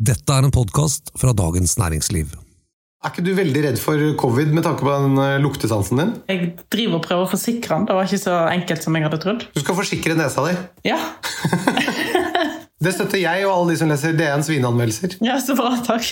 Dette 0.00 0.32
er 0.32 0.46
en 0.46 0.52
podkast 0.54 1.10
fra 1.20 1.34
Dagens 1.36 1.74
Næringsliv. 1.76 2.30
Er 3.04 3.12
ikke 3.12 3.24
du 3.24 3.30
veldig 3.36 3.62
redd 3.64 3.78
for 3.80 4.00
covid 4.20 4.52
med 4.56 4.64
tanke 4.64 4.84
på 4.84 4.92
den 4.92 5.16
eh, 5.20 5.34
luktesansen 5.40 6.00
din? 6.00 6.10
Jeg 6.28 6.48
driver 6.72 6.98
og 6.98 7.04
prøver 7.04 7.26
å 7.26 7.30
forsikre 7.32 7.76
den. 7.78 7.86
Det 7.88 7.96
var 7.96 8.08
ikke 8.08 8.20
så 8.22 8.36
enkelt 8.52 8.84
som 8.84 8.96
jeg 8.96 9.06
hadde 9.06 9.20
trodd. 9.20 9.44
Du 9.56 9.60
skal 9.62 9.76
forsikre 9.78 10.16
nesa 10.16 10.44
di. 10.48 10.56
Ja, 10.88 11.00
Det 12.80 12.94
støtter 12.96 13.20
jeg 13.20 13.44
og 13.44 13.52
alle 13.52 13.74
de 13.74 13.76
som 13.76 13.90
leser 13.92 14.14
DNs 14.16 14.48
vinanmeldelser. 14.48 15.18
ja 15.20 15.34
så 15.44 15.52
bra, 15.58 15.74
takk. 15.84 16.06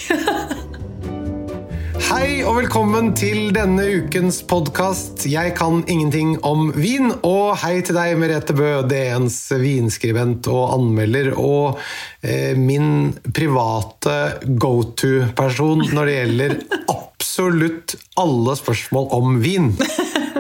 Hei 2.07 2.45
og 2.47 2.61
velkommen 2.61 3.09
til 3.19 3.49
denne 3.51 3.83
ukens 3.99 4.39
podkast 4.47 5.25
Jeg 5.27 5.57
kan 5.59 5.81
ingenting 5.91 6.37
om 6.47 6.69
vin. 6.77 7.11
Og 7.27 7.57
hei 7.59 7.81
til 7.83 7.99
deg, 7.99 8.15
Merete 8.21 8.55
Bø, 8.55 8.69
DNs 8.87 9.41
vinskribent 9.59 10.47
og 10.53 10.77
anmelder. 10.77 11.33
Og 11.35 11.81
eh, 12.23 12.55
min 12.55 13.11
private 13.35 14.15
go 14.63 14.73
to-person 14.95 15.83
når 15.91 16.07
det 16.07 16.17
gjelder 16.17 16.57
absolutt 16.95 17.99
alle 18.23 18.57
spørsmål 18.63 19.11
om 19.19 19.43
vin. 19.43 19.73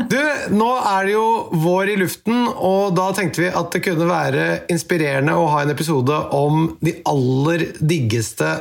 Du, 0.08 0.18
nå 0.54 0.70
er 0.78 1.08
det 1.08 1.14
jo 1.16 1.26
vår 1.58 1.90
i 1.92 1.98
luften, 1.98 2.46
og 2.54 2.94
da 2.96 3.10
tenkte 3.16 3.42
vi 3.42 3.50
at 3.50 3.74
det 3.74 3.82
kunne 3.84 4.06
være 4.08 4.48
inspirerende 4.70 5.34
å 5.34 5.48
ha 5.52 5.64
en 5.64 5.74
episode 5.74 6.22
om 6.38 6.68
de 6.84 6.94
aller 7.10 7.72
diggeste 7.82 8.54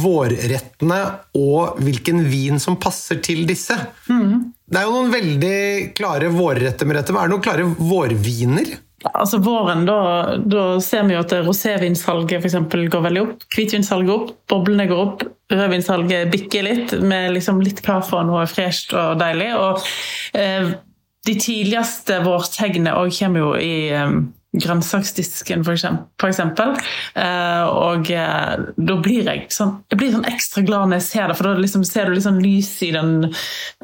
vårrettene 0.00 1.00
og 1.38 1.82
hvilken 1.82 2.22
vin 2.30 2.60
som 2.62 2.78
passer 2.80 3.20
til 3.24 3.44
disse. 3.48 3.76
Det 4.06 4.80
er 4.80 4.86
jo 4.88 4.94
noen 4.94 5.12
veldig 5.12 5.58
klare 5.98 6.30
vårretter 6.32 6.88
med 6.88 6.98
dette, 6.98 7.12
men 7.12 7.24
er 7.24 7.28
det 7.28 7.34
noen 7.34 7.44
klare 7.44 7.68
vårviner? 7.76 8.72
Altså 9.10 9.38
Våren, 9.42 9.82
da, 9.86 10.36
da 10.38 10.64
ser 10.82 11.08
vi 11.08 11.16
jo 11.16 11.22
at 11.24 11.32
rosévinsalget 11.42 12.44
for 12.44 12.84
går 12.94 13.04
veldig 13.08 13.22
opp. 13.24 13.46
Hvitvinsalget 13.50 14.12
opp, 14.14 14.30
boblene 14.50 14.86
går 14.90 15.02
opp. 15.02 15.24
Rødvinsalget 15.52 16.30
bikker 16.32 16.66
litt, 16.66 16.94
med 17.02 17.32
liksom 17.34 17.60
litt 17.64 17.82
kaffe 17.84 18.16
og 18.20 18.28
noe 18.30 18.44
fresht 18.50 18.94
og 18.94 19.18
deilig. 19.20 19.50
Og 19.58 19.88
eh, 20.38 20.70
de 21.26 21.34
tidligste 21.38 22.20
vårtegnene 22.24 22.94
òg 23.00 23.10
kommer 23.18 23.42
jo 23.42 23.50
i 23.58 23.74
eh, 23.90 24.14
grønnsaksdisken, 24.52 25.62
for 25.64 25.72
eksempel. 25.72 26.08
For 26.20 26.28
eksempel. 26.28 26.74
Eh, 27.16 27.62
og 27.68 28.10
eh, 28.12 28.64
da 28.76 28.96
blir 29.00 29.24
jeg 29.24 29.46
sånn 29.54 29.78
Jeg 29.90 30.00
blir 30.00 30.12
sånn 30.12 30.28
ekstra 30.28 30.64
glad 30.66 30.90
når 30.90 31.00
jeg 31.00 31.06
ser 31.06 31.30
det, 31.30 31.36
for 31.38 31.48
da 31.48 31.62
liksom 31.62 31.86
ser 31.88 32.08
du 32.08 32.16
litt 32.16 32.26
sånn 32.26 32.42
lys 32.42 32.72
i 32.84 32.90
den 32.92 33.14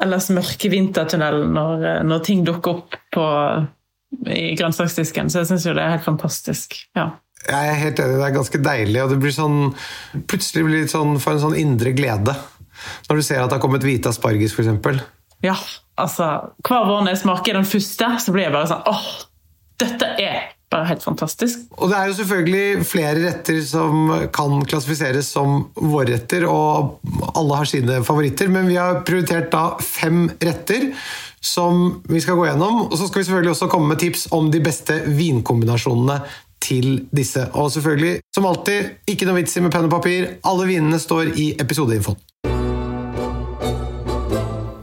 ellers 0.01 0.29
mørke 0.33 0.69
vintertunnelen 0.71 1.55
når, 1.57 1.87
eh, 1.89 2.03
når 2.05 2.21
ting 2.27 2.45
dukker 2.47 2.77
opp 2.77 2.99
på 3.15 3.25
i 4.29 4.55
grønnsaksdisken, 4.57 5.29
så 5.29 5.43
jeg 5.43 5.51
syns 5.51 5.65
jo 5.67 5.73
det 5.77 5.83
er 5.83 5.93
helt 5.93 6.05
fantastisk. 6.05 6.79
Ja. 6.97 7.11
Jeg 7.45 7.71
er 7.71 7.77
helt 7.77 7.99
enig, 8.01 8.17
det 8.19 8.25
er 8.25 8.35
ganske 8.35 8.61
deilig, 8.61 9.01
og 9.03 9.11
det 9.13 9.19
blir 9.21 9.33
sånn 9.33 9.59
plutselig 10.29 10.65
blir 10.65 10.81
det 10.83 10.91
sånn 10.91 11.13
for 11.21 11.35
en 11.35 11.43
sånn 11.43 11.57
indre 11.59 11.93
glede. 11.95 12.33
Når 13.07 13.19
du 13.19 13.25
ser 13.25 13.43
at 13.43 13.51
det 13.51 13.59
har 13.59 13.63
kommet 13.63 13.85
hvite 13.85 14.11
asparges, 14.11 14.55
f.eks. 14.55 15.01
ja, 15.45 15.55
altså 15.99 16.29
Hver 16.65 16.87
vår 16.89 17.03
når 17.03 17.13
jeg 17.13 17.21
smaker 17.23 17.59
den 17.59 17.69
første, 17.69 18.11
så 18.25 18.35
blir 18.35 18.47
jeg 18.47 18.55
bare 18.55 18.71
sånn 18.71 18.89
åh, 18.89 19.05
dette 19.79 20.09
er 20.19 20.49
bare 20.69 20.89
helt 20.91 21.03
fantastisk. 21.03 21.63
Og 21.77 21.89
det 21.89 21.97
er 21.97 22.09
jo 22.09 22.17
selvfølgelig 22.19 22.85
flere 22.85 23.23
retter 23.23 23.61
som 23.65 24.11
kan 24.35 24.59
klassifiseres 24.69 25.31
som 25.33 25.63
vårretter, 25.75 26.45
og 26.49 26.99
alle 27.33 27.57
har 27.57 27.69
sine 27.69 28.03
favoritter, 28.05 28.51
men 28.53 28.69
vi 28.69 28.77
har 28.77 29.01
prioritert 29.07 29.49
da 29.53 29.63
fem 29.81 30.27
retter 30.37 30.91
som 31.41 32.01
vi 32.09 32.21
skal 32.21 32.37
gå 32.37 32.45
gjennom. 32.49 32.85
Og 32.89 32.95
så 32.99 33.07
skal 33.07 33.21
vi 33.21 33.29
selvfølgelig 33.29 33.55
også 33.55 33.71
komme 33.71 33.93
med 33.93 34.01
tips 34.03 34.27
om 34.35 34.51
de 34.53 34.61
beste 34.63 35.01
vinkombinasjonene 35.07 36.21
til 36.61 37.05
disse. 37.15 37.47
Og 37.55 37.71
selvfølgelig, 37.71 38.19
som 38.35 38.45
alltid, 38.45 38.95
ikke 39.07 39.27
noe 39.27 39.39
vits 39.39 39.57
i 39.57 39.63
med 39.63 39.73
penn 39.73 39.87
og 39.87 39.95
papir. 39.95 40.35
Alle 40.45 40.67
vinene 40.69 40.99
står 41.01 41.33
i 41.39 41.53
episodeinfoen. 41.59 42.19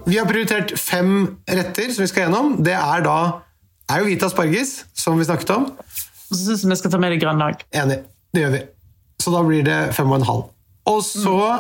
Vi 0.07 0.19
har 0.21 0.29
prioritert 0.29 0.71
fem 0.79 1.37
retter 1.51 1.91
som 1.93 2.05
vi 2.05 2.11
skal 2.11 2.27
gjennom. 2.27 2.55
Det 2.65 2.75
er 2.79 3.03
da 3.05 3.19
er 3.91 4.03
jo 4.03 4.09
hvit 4.09 4.25
asparges, 4.27 4.73
som 4.97 5.19
vi 5.19 5.27
snakket 5.29 5.53
om. 5.55 5.71
Og 6.27 6.35
så 6.35 6.43
syns 6.43 6.65
jeg 6.65 6.73
vi 6.73 6.79
skal 6.81 6.93
ta 6.95 7.01
med 7.03 7.15
det 7.15 7.21
grønnlag. 7.23 7.63
Enig. 7.77 8.01
Det 8.35 8.43
gjør 8.43 8.55
vi. 8.57 8.63
Så 9.23 9.33
da 9.33 9.43
blir 9.47 9.67
det 9.67 9.79
fem 9.97 10.11
og 10.11 10.21
en 10.21 10.29
halv. 10.29 10.45
Og 10.87 11.03
så 11.03 11.57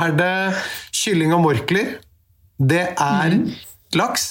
er 0.00 0.14
det 0.16 0.34
kylling 0.96 1.32
og 1.36 1.44
morkler. 1.44 1.96
Det 2.58 2.84
er 2.92 3.36
laks. 3.96 4.26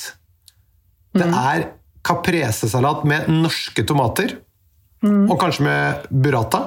Det 1.18 1.26
er 1.26 1.70
capresesalat 2.06 3.06
med 3.10 3.30
norske 3.32 3.86
tomater. 3.88 4.36
Og 5.06 5.38
kanskje 5.40 5.66
med 5.66 6.10
burrata. 6.10 6.64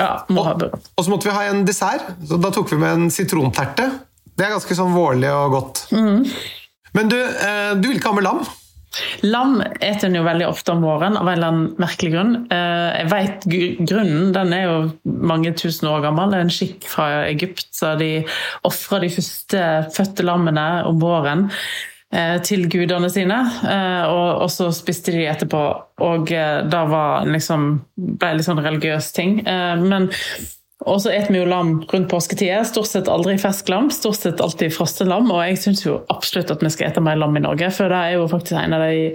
Ja, 0.00 0.24
må 0.32 0.46
ha 0.46 0.54
burrata. 0.58 0.80
Og 0.96 1.06
så 1.06 1.12
måtte 1.12 1.28
vi 1.28 1.34
ha 1.36 1.44
en 1.50 1.66
dessert. 1.68 2.14
Så 2.26 2.38
da 2.40 2.50
tok 2.54 2.72
vi 2.72 2.80
med 2.80 2.96
en 2.96 3.12
sitronterte. 3.14 3.90
Det 4.34 4.46
er 4.46 4.54
ganske 4.54 4.78
sånn 4.78 4.94
vårlig 4.96 5.30
og 5.34 5.56
godt. 5.58 5.84
Men 6.96 7.10
du, 7.10 7.18
eh, 7.20 7.74
du 7.78 7.90
vil 7.90 7.98
ikke 8.00 8.10
ha 8.10 8.16
med 8.16 8.26
lam? 8.26 8.40
Lam 9.22 9.60
eter 9.62 10.08
en 10.08 10.16
jo 10.18 10.24
veldig 10.26 10.48
ofte 10.48 10.72
om 10.74 10.82
våren, 10.82 11.16
av 11.18 11.28
en 11.28 11.36
eller 11.36 11.52
annen 11.52 11.68
merkelig 11.80 12.10
grunn. 12.14 12.32
Eh, 12.50 12.88
Jeg 13.00 13.10
vet 13.12 13.46
grunnen, 13.86 14.32
den 14.34 14.52
er 14.56 14.64
jo 14.66 14.78
mange 15.04 15.52
tusen 15.54 15.88
år 15.90 16.02
gammel. 16.08 16.32
Det 16.32 16.40
er 16.40 16.46
en 16.48 16.54
skikk 16.54 16.88
fra 16.90 17.06
Egypt, 17.28 17.68
så 17.76 17.94
de 18.00 18.10
ofra 18.66 19.00
de 19.02 19.12
første 19.14 19.64
fødte 19.94 20.26
lammene 20.26 20.66
om 20.88 20.98
våren 21.02 21.46
eh, 22.12 22.38
til 22.42 22.66
gudene 22.72 23.10
sine, 23.12 23.38
eh, 23.62 24.10
og, 24.10 24.48
så 24.50 24.72
spiste 24.74 25.14
de 25.14 25.28
etterpå. 25.30 25.62
Og 26.10 26.32
da 26.72 26.84
var 26.90 27.28
liksom, 27.30 27.70
ble 27.94 28.34
litt 28.34 28.48
sånn 28.48 28.64
religiøs 28.64 29.12
ting. 29.14 29.42
Men 29.44 30.08
og 30.88 30.96
så 31.02 31.10
spiser 31.10 31.34
vi 31.34 31.40
jo 31.42 31.48
lam 31.48 31.72
rundt 31.90 32.08
påsketider. 32.08 32.64
Stort 32.64 32.88
sett 32.88 33.08
aldri 33.12 33.36
fersk 33.40 33.68
lam, 33.68 33.90
stort 33.92 34.16
sett 34.16 34.40
alltid 34.40 34.72
frosset 34.72 35.08
lam. 35.10 35.28
Og 35.28 35.42
jeg 35.44 35.58
syns 35.60 35.84
jo 35.84 35.98
absolutt 36.12 36.52
at 36.54 36.64
vi 36.64 36.72
skal 36.72 36.88
ete 36.88 37.02
mer 37.04 37.18
lam 37.20 37.36
i 37.36 37.42
Norge, 37.44 37.68
for 37.76 37.92
det 37.92 37.98
er 38.00 38.16
jo 38.16 38.28
faktisk 38.30 38.56
en 38.56 38.76
av 38.78 38.86
de 38.86 39.10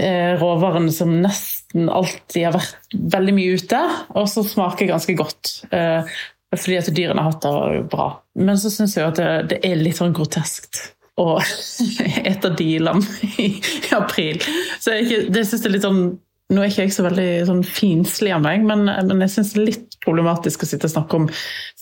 eh, 0.00 0.32
råvarene 0.40 0.92
som 0.94 1.12
nesten 1.20 1.90
alltid 1.92 2.48
har 2.48 2.56
vært 2.56 2.98
veldig 3.16 3.36
mye 3.36 3.58
ute, 3.60 3.82
og 4.16 4.30
så 4.32 4.44
smaker 4.48 4.88
ganske 4.88 5.16
godt. 5.18 5.58
Eh, 5.76 6.18
fordi 6.56 6.78
at 6.80 6.92
dyrene 6.96 7.20
har 7.20 7.34
hatt 7.34 7.44
det 7.44 7.82
bra. 7.92 8.08
Men 8.40 8.56
så 8.60 8.72
syns 8.72 8.96
jeg 8.96 9.04
jo 9.04 9.10
at 9.12 9.50
det, 9.50 9.60
er 9.68 9.76
litt 9.76 9.98
sånn 10.00 10.16
groteskt 10.16 10.86
å 11.20 11.34
ete 12.30 12.54
dilam 12.56 13.04
i, 13.36 13.50
i 13.58 13.92
april. 13.92 14.40
Så 14.80 14.96
jeg, 14.96 15.28
det 15.28 15.44
synes 15.44 15.60
jeg 15.60 15.68
er 15.68 15.76
litt 15.76 15.84
sånn 15.84 16.02
nå 16.48 16.62
er 16.62 16.70
ikke 16.70 16.86
jeg 16.86 16.94
så 16.96 17.04
veldig 17.04 17.28
sånn 17.48 17.62
finslig 17.66 18.32
av 18.32 18.40
meg, 18.44 18.64
men, 18.64 18.86
men 18.88 19.24
jeg 19.26 19.34
syns 19.34 19.52
det 19.52 19.60
er 19.60 19.68
litt 19.68 19.98
problematisk 20.04 20.64
å 20.64 20.68
sitte 20.70 20.88
og 20.88 20.94
snakke 20.94 21.20
om 21.20 21.28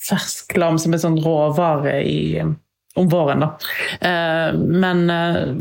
fersk 0.07 0.57
lam 0.59 0.79
som 0.81 0.95
en 0.95 1.03
sånn 1.05 1.21
råvare 1.23 2.01
i, 2.03 2.43
om 2.99 3.09
våren. 3.11 3.45
da. 3.45 3.53
Eh, 4.09 4.57
men 4.57 5.05
eh, 5.13 5.55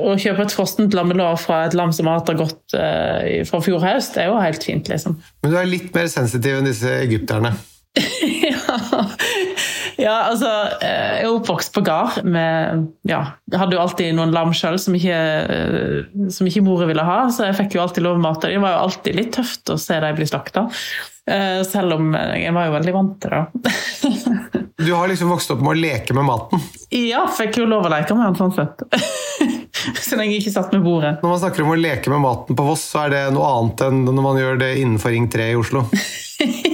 å 0.00 0.16
kjøpe 0.20 0.44
et 0.46 0.56
frossent 0.56 0.96
lammelår 0.96 1.36
fra 1.40 1.62
et 1.66 1.76
lam 1.76 1.92
som 1.96 2.08
har 2.08 2.20
hatt 2.20 2.32
det 2.32 2.38
godt 2.40 2.76
eh, 2.78 3.44
fra 3.48 3.60
fjor 3.64 3.84
høst, 3.84 4.16
er 4.16 4.30
jo 4.30 4.40
helt 4.40 4.64
fint, 4.64 4.88
liksom. 4.92 5.18
Men 5.44 5.52
du 5.52 5.60
er 5.60 5.68
litt 5.68 5.92
mer 5.96 6.08
sensitiv 6.12 6.58
enn 6.60 6.68
disse 6.68 6.96
egypterne. 7.04 7.52
ja. 8.48 8.78
Ja, 10.00 10.14
altså 10.30 10.48
eh, 10.82 11.20
Jeg 11.20 11.26
er 11.26 11.30
oppvokst 11.32 11.72
på 11.74 11.82
gard 11.86 12.20
med 12.26 12.86
Ja, 13.08 13.20
jeg 13.50 13.60
hadde 13.60 13.76
jo 13.76 13.82
alltid 13.84 14.14
noen 14.16 14.34
lam 14.34 14.52
sjøl 14.56 14.78
som, 14.82 14.96
eh, 14.98 16.04
som 16.34 16.48
ikke 16.50 16.64
mora 16.66 16.88
ville 16.90 17.04
ha, 17.06 17.24
så 17.34 17.48
jeg 17.48 17.58
fikk 17.62 17.76
jo 17.78 17.84
alltid 17.84 18.06
lov 18.06 18.18
å 18.18 18.22
mate 18.24 18.48
dem. 18.48 18.58
Det 18.58 18.66
var 18.66 18.76
jo 18.76 18.84
alltid 18.88 19.18
litt 19.18 19.34
tøft 19.36 19.74
å 19.74 19.78
se 19.80 19.98
dem 20.02 20.16
bli 20.18 20.28
slakta. 20.28 20.68
Eh, 21.30 21.62
Selv 21.68 21.96
om 21.96 22.12
jeg 22.16 22.52
var 22.52 22.68
jo 22.68 22.76
veldig 22.78 22.96
vant 22.98 23.18
til 23.24 23.34
det. 23.34 23.44
Du 24.84 24.90
har 24.90 25.06
liksom 25.08 25.30
vokst 25.30 25.52
opp 25.54 25.60
med 25.62 25.70
å 25.70 25.78
leke 25.78 26.12
med 26.16 26.26
maten. 26.26 26.60
ja, 26.90 27.22
fikk 27.30 27.60
jo 27.60 27.66
lov 27.70 27.86
å 27.86 27.92
leke 27.92 28.12
med 28.18 28.26
den 28.26 28.36
sånn 28.40 28.52
sett. 28.56 28.82
Så 30.02 30.18
lenge 30.18 30.34
jeg 30.34 30.42
ikke 30.42 30.54
satt 30.56 30.74
med 30.74 30.82
bordet. 30.84 31.14
Når 31.22 31.30
man 31.30 31.40
snakker 31.40 31.64
om 31.64 31.72
å 31.72 31.78
leke 31.78 32.10
med 32.12 32.20
maten 32.24 32.58
på 32.58 32.66
Voss, 32.66 32.82
så 32.90 33.04
er 33.04 33.14
det 33.14 33.22
noe 33.36 33.48
annet 33.54 33.84
enn 33.86 34.02
når 34.08 34.24
man 34.26 34.40
gjør 34.40 34.60
det 34.60 34.72
innenfor 34.82 35.14
Ring 35.14 35.28
3 35.30 35.50
i 35.54 35.58
Oslo. 35.60 35.84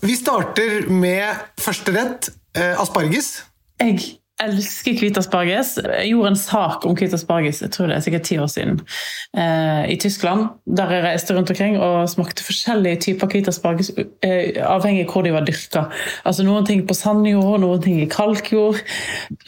Vi 0.00 0.14
starter 0.14 0.86
med 0.90 1.42
første 1.58 1.92
rett, 1.94 2.28
eh, 2.54 2.80
asparges. 2.80 3.42
Jeg 3.80 3.98
elsker 4.38 4.94
hvit 4.94 5.16
asparges. 5.18 5.72
Jeg 5.82 6.12
gjorde 6.12 6.30
en 6.30 6.38
sak 6.38 6.86
om 6.86 6.94
hvit 6.94 7.14
asparges 7.14 7.62
jeg 7.64 7.72
tror 7.74 7.90
det 7.90 7.96
er 7.96 8.04
sikkert 8.04 8.26
ti 8.28 8.38
år 8.38 8.46
siden, 8.52 8.78
eh, 9.34 9.90
i 9.90 9.96
Tyskland. 9.98 10.46
Der 10.66 10.94
jeg 10.94 11.02
reiste 11.02 11.34
rundt 11.34 11.50
omkring 11.50 11.80
og 11.82 12.08
smakte 12.08 12.46
forskjellige 12.46 13.00
typer 13.08 13.26
hvit 13.26 13.48
asparges, 13.48 13.90
eh, 14.22 14.54
avhengig 14.62 15.08
av 15.08 15.12
hvor 15.12 15.22
de 15.26 15.32
var 15.34 15.44
dyrka. 15.44 15.88
Altså 16.24 16.46
noen 16.46 16.66
ting 16.66 16.86
på 16.86 16.94
sandjord, 16.94 17.60
noen 17.60 17.82
ting 17.82 18.00
i 18.00 18.06
kalkjord. 18.06 18.78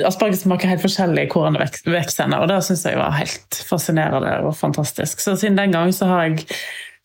Asparges 0.05 0.43
smaker 0.43 0.69
helt 0.69 0.83
forskjellig 0.83 1.31
hvor 1.31 1.47
den 1.47 1.63
vokser, 1.63 2.41
og 2.41 2.49
det 2.49 2.65
syns 2.65 2.85
jeg 2.85 2.99
var 2.99 3.15
helt 3.23 3.65
fascinerende 3.71 4.41
og 4.43 4.57
fantastisk. 4.57 5.21
Så 5.21 5.39
siden 5.39 5.57
den 5.57 5.73
gang 5.73 5.95
så 5.95 6.07
har 6.07 6.23
jeg 6.23 6.47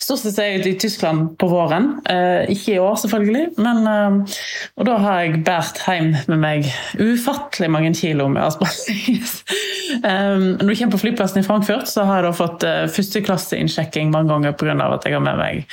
Stort 0.02 0.20
sett 0.20 0.40
er 0.44 0.50
jeg 0.50 0.60
ute 0.60 0.70
i 0.74 0.80
Tyskland 0.84 1.28
på 1.40 1.48
våren. 1.48 1.94
Eh, 2.12 2.52
ikke 2.52 2.74
i 2.76 2.80
år, 2.84 2.98
selvfølgelig. 3.00 3.46
Men, 3.64 3.86
eh, 3.88 4.40
og 4.76 4.90
da 4.90 4.98
har 5.02 5.22
jeg 5.24 5.44
båret 5.48 5.80
hjem 5.88 6.12
med 6.28 6.42
meg 6.42 6.68
ufattelig 7.00 7.70
mange 7.72 7.94
kilo 7.96 8.28
med 8.30 8.44
asparges. 8.44 9.38
eh, 10.10 10.36
når 10.36 10.68
du 10.68 10.76
kommer 10.76 10.98
på 10.98 11.04
flyplassen 11.06 11.42
i 11.42 11.48
Frankfurt, 11.48 11.88
så 11.88 12.04
har 12.10 12.20
jeg 12.20 12.28
da 12.28 12.34
fått 12.36 12.68
eh, 12.68 12.82
førsteklasseinnsjekking 12.92 14.12
mange 14.12 14.34
ganger 14.34 14.58
pga. 14.60 14.76
at 14.76 15.08
jeg 15.08 15.16
har 15.16 15.24
med 15.24 15.40
meg 15.40 15.64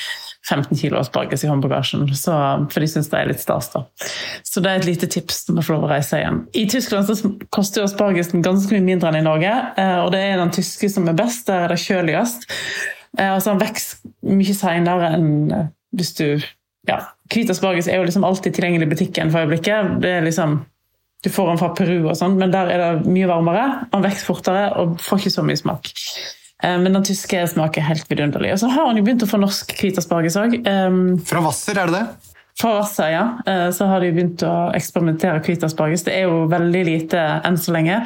15 0.48 0.78
kilo 0.78 0.98
asparges 0.98 1.44
i 1.44 1.50
håndbagasjen, 1.50 2.08
så, 2.18 2.34
for 2.70 2.82
de 2.82 2.88
syns 2.90 3.10
det 3.12 3.18
er 3.18 3.28
litt 3.30 3.42
stas. 3.42 3.70
da. 3.74 3.84
Så 4.46 4.62
det 4.62 4.70
er 4.70 4.80
et 4.80 4.88
lite 4.88 5.10
tips 5.10 5.44
når 5.48 5.60
å 5.60 5.66
får 5.66 5.76
lov 5.76 5.86
å 5.86 5.92
reise 5.92 6.18
igjen. 6.18 6.42
I 6.58 6.66
Tyskland 6.70 7.06
så 7.06 7.34
koster 7.54 7.86
aspargesen 7.86 8.42
ganske 8.42 8.74
mye 8.74 8.86
mindre 8.86 9.12
enn 9.12 9.20
i 9.20 9.26
Norge, 9.26 9.52
eh, 9.78 9.98
og 10.02 10.10
det 10.14 10.24
er 10.24 10.42
den 10.42 10.54
tyske 10.54 10.90
som 10.90 11.06
er 11.10 11.18
best. 11.18 11.46
Der 11.50 11.66
er 11.66 11.74
det 11.74 11.82
kjøligst. 11.84 12.50
Eh, 13.18 13.28
altså, 13.28 13.52
han 13.52 13.60
vokser 13.60 14.12
mye 14.32 14.56
seinere 14.56 15.14
enn 15.18 15.32
eh, 15.52 15.70
hvis 15.98 16.14
du 16.16 16.26
ja, 16.88 16.98
Hvit 17.30 17.50
asparges 17.52 17.86
er 17.86 18.00
jo 18.00 18.06
liksom 18.08 18.24
alltid 18.26 18.56
tilgjengelig 18.56 18.88
i 18.88 18.90
butikken 18.90 19.30
for 19.30 19.44
øyeblikket. 19.44 19.98
Det 20.02 20.16
er 20.16 20.24
liksom, 20.24 20.56
du 21.22 21.28
får 21.30 21.52
den 21.52 21.60
fra 21.60 21.68
Peru, 21.78 22.08
og 22.08 22.16
sånn, 22.18 22.34
men 22.40 22.50
der 22.52 22.72
er 22.72 22.82
det 22.82 23.12
mye 23.12 23.28
varmere. 23.30 23.66
Han 23.92 24.02
vokser 24.02 24.26
fortere 24.26 24.64
og 24.80 24.96
får 25.00 25.22
ikke 25.22 25.34
så 25.36 25.44
mye 25.46 25.60
smak. 25.60 25.92
Eh, 26.64 26.74
men 26.82 26.90
den 26.90 27.06
tyske 27.06 27.44
smaker 27.52 27.86
helt 27.86 28.10
vidunderlig. 28.10 28.50
Og 28.56 28.60
så 28.64 28.72
har 28.72 28.90
han 28.90 28.98
jo 28.98 29.06
begynt 29.06 29.22
å 29.22 29.30
få 29.30 29.40
norsk 29.40 29.76
hvit 29.78 30.00
asparges 30.02 30.40
òg. 30.40 30.58
Fra 31.28 31.44
Hvasser, 31.46 31.78
er 31.78 31.92
det 31.92 32.00
det? 32.00 32.32
Fra 32.58 32.74
Hvasser, 32.74 33.12
ja. 33.14 33.24
Så 33.72 33.86
har 33.88 34.02
de 34.02 34.10
begynt 34.12 34.42
å 34.44 34.56
eksperimentere 34.76 35.44
hvit 35.46 35.62
asparges. 35.64 36.02
Det 36.08 36.16
er 36.18 36.26
jo 36.26 36.48
veldig 36.50 36.82
lite 36.88 37.22
enn 37.46 37.56
så 37.60 37.76
lenge. 37.78 38.02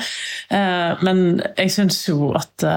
Men 0.52 1.24
jeg 1.56 1.72
syns 1.74 2.04
jo 2.06 2.30
at 2.38 2.68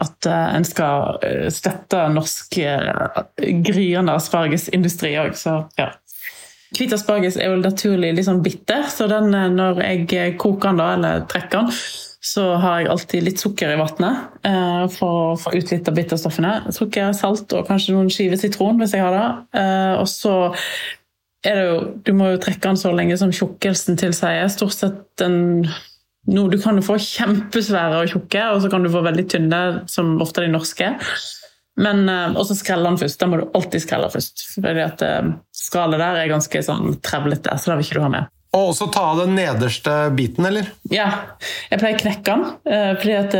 at 0.00 0.28
uh, 0.28 0.54
en 0.56 0.64
skal 0.64 1.18
uh, 1.20 1.48
støtte 1.52 2.04
norsk 2.14 2.56
uh, 2.64 3.24
gryende 3.66 4.14
aspargesindustri 4.16 5.12
òg. 5.20 5.34
Så 5.38 5.58
ja. 5.80 5.90
Hvit 6.72 6.94
asparges 6.96 7.36
er 7.36 7.52
jo 7.52 7.58
naturlig 7.60 8.14
litt 8.16 8.28
sånn 8.28 8.40
bitter, 8.44 8.86
så 8.88 9.04
den, 9.10 9.34
når 9.58 9.82
jeg 9.84 10.38
koker 10.40 10.70
den 10.70 10.80
da, 10.80 10.86
eller 10.96 11.26
trekker 11.28 11.66
den, 11.66 11.82
så 12.24 12.46
har 12.62 12.80
jeg 12.80 12.88
alltid 12.94 13.26
litt 13.26 13.42
sukker 13.42 13.74
i 13.74 13.76
vannet 13.76 14.46
for 14.94 15.18
å 15.34 15.36
få 15.36 15.52
ut 15.52 15.72
litt 15.74 15.90
av 15.90 15.98
bitterstoffene. 15.98 16.52
Sukker, 16.72 17.10
salt 17.18 17.52
og 17.52 17.66
kanskje 17.68 17.96
noen 17.96 18.08
skiver 18.14 18.40
sitron 18.40 18.80
hvis 18.80 18.94
jeg 18.96 19.04
har 19.04 19.12
det. 19.18 19.66
Og 19.98 20.06
så 20.08 20.36
er 21.44 21.58
det 21.58 21.64
jo 21.66 21.78
Du 22.06 22.12
må 22.16 22.30
jo 22.32 22.40
trekke 22.40 22.70
den 22.70 22.80
så 22.80 22.94
lenge 22.94 23.18
som 23.20 23.34
tjukkelsen 23.34 23.98
tilsier. 24.00 24.48
Stort 24.54 24.78
sett 24.78 25.26
en 25.26 25.66
no, 26.30 26.48
Du 26.48 26.58
kan 26.62 26.82
få 26.84 26.98
kjempesvære 27.02 28.02
og 28.02 28.12
tjukke, 28.12 28.42
og 28.52 28.62
så 28.62 28.72
kan 28.72 28.84
du 28.84 28.90
få 28.92 29.04
veldig 29.04 29.28
tynne, 29.30 29.62
som 29.90 30.18
ofte 30.22 30.42
er 30.42 30.48
de 30.48 30.56
norske. 30.56 30.92
Men 31.80 32.04
og 32.04 32.42
også 32.42 32.58
skrelle 32.58 32.84
den 32.84 33.00
først. 33.00 33.20
Da 33.20 33.30
må 33.30 33.40
du 33.40 33.46
alltid 33.56 33.80
skrelle 33.80 34.10
først. 34.12 34.44
Fordi 34.58 34.84
at 34.84 35.02
uh, 35.08 35.32
Skallet 35.56 36.02
der 36.02 36.18
er 36.20 36.28
ganske 36.28 36.60
sånn 36.66 36.98
trevlete, 37.00 37.54
så 37.56 37.72
det 37.72 37.78
vil 37.78 37.86
ikke 37.86 37.96
du 37.96 38.04
ha 38.04 38.12
med. 38.12 38.32
Og 38.52 38.74
også 38.74 38.90
ta 38.92 39.06
av 39.14 39.22
den 39.22 39.32
nederste 39.38 39.94
biten, 40.12 40.44
eller? 40.44 40.68
Ja, 40.92 41.06
jeg 41.70 41.80
pleier 41.80 41.96
å 41.96 42.02
knekke 42.02 42.34
den. 42.34 42.44
Uh, 42.68 42.90
fordi 43.00 43.16
at 43.16 43.38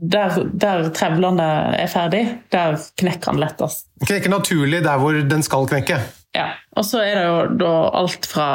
der, 0.00 0.38
der 0.64 0.88
trevlene 0.96 1.50
er 1.76 1.92
ferdig, 1.92 2.22
der 2.54 2.80
knekker 3.02 3.34
den 3.34 3.42
lettest. 3.44 3.84
Knekker 4.06 4.32
naturlig 4.32 4.80
der 4.86 5.02
hvor 5.02 5.20
den 5.20 5.44
skal 5.44 5.68
knekke? 5.68 6.00
Ja. 6.36 6.52
Og 6.78 6.86
så 6.86 7.00
er 7.02 7.16
det 7.18 7.26
jo 7.26 7.38
da 7.58 7.74
alt 7.98 8.26
fra 8.30 8.48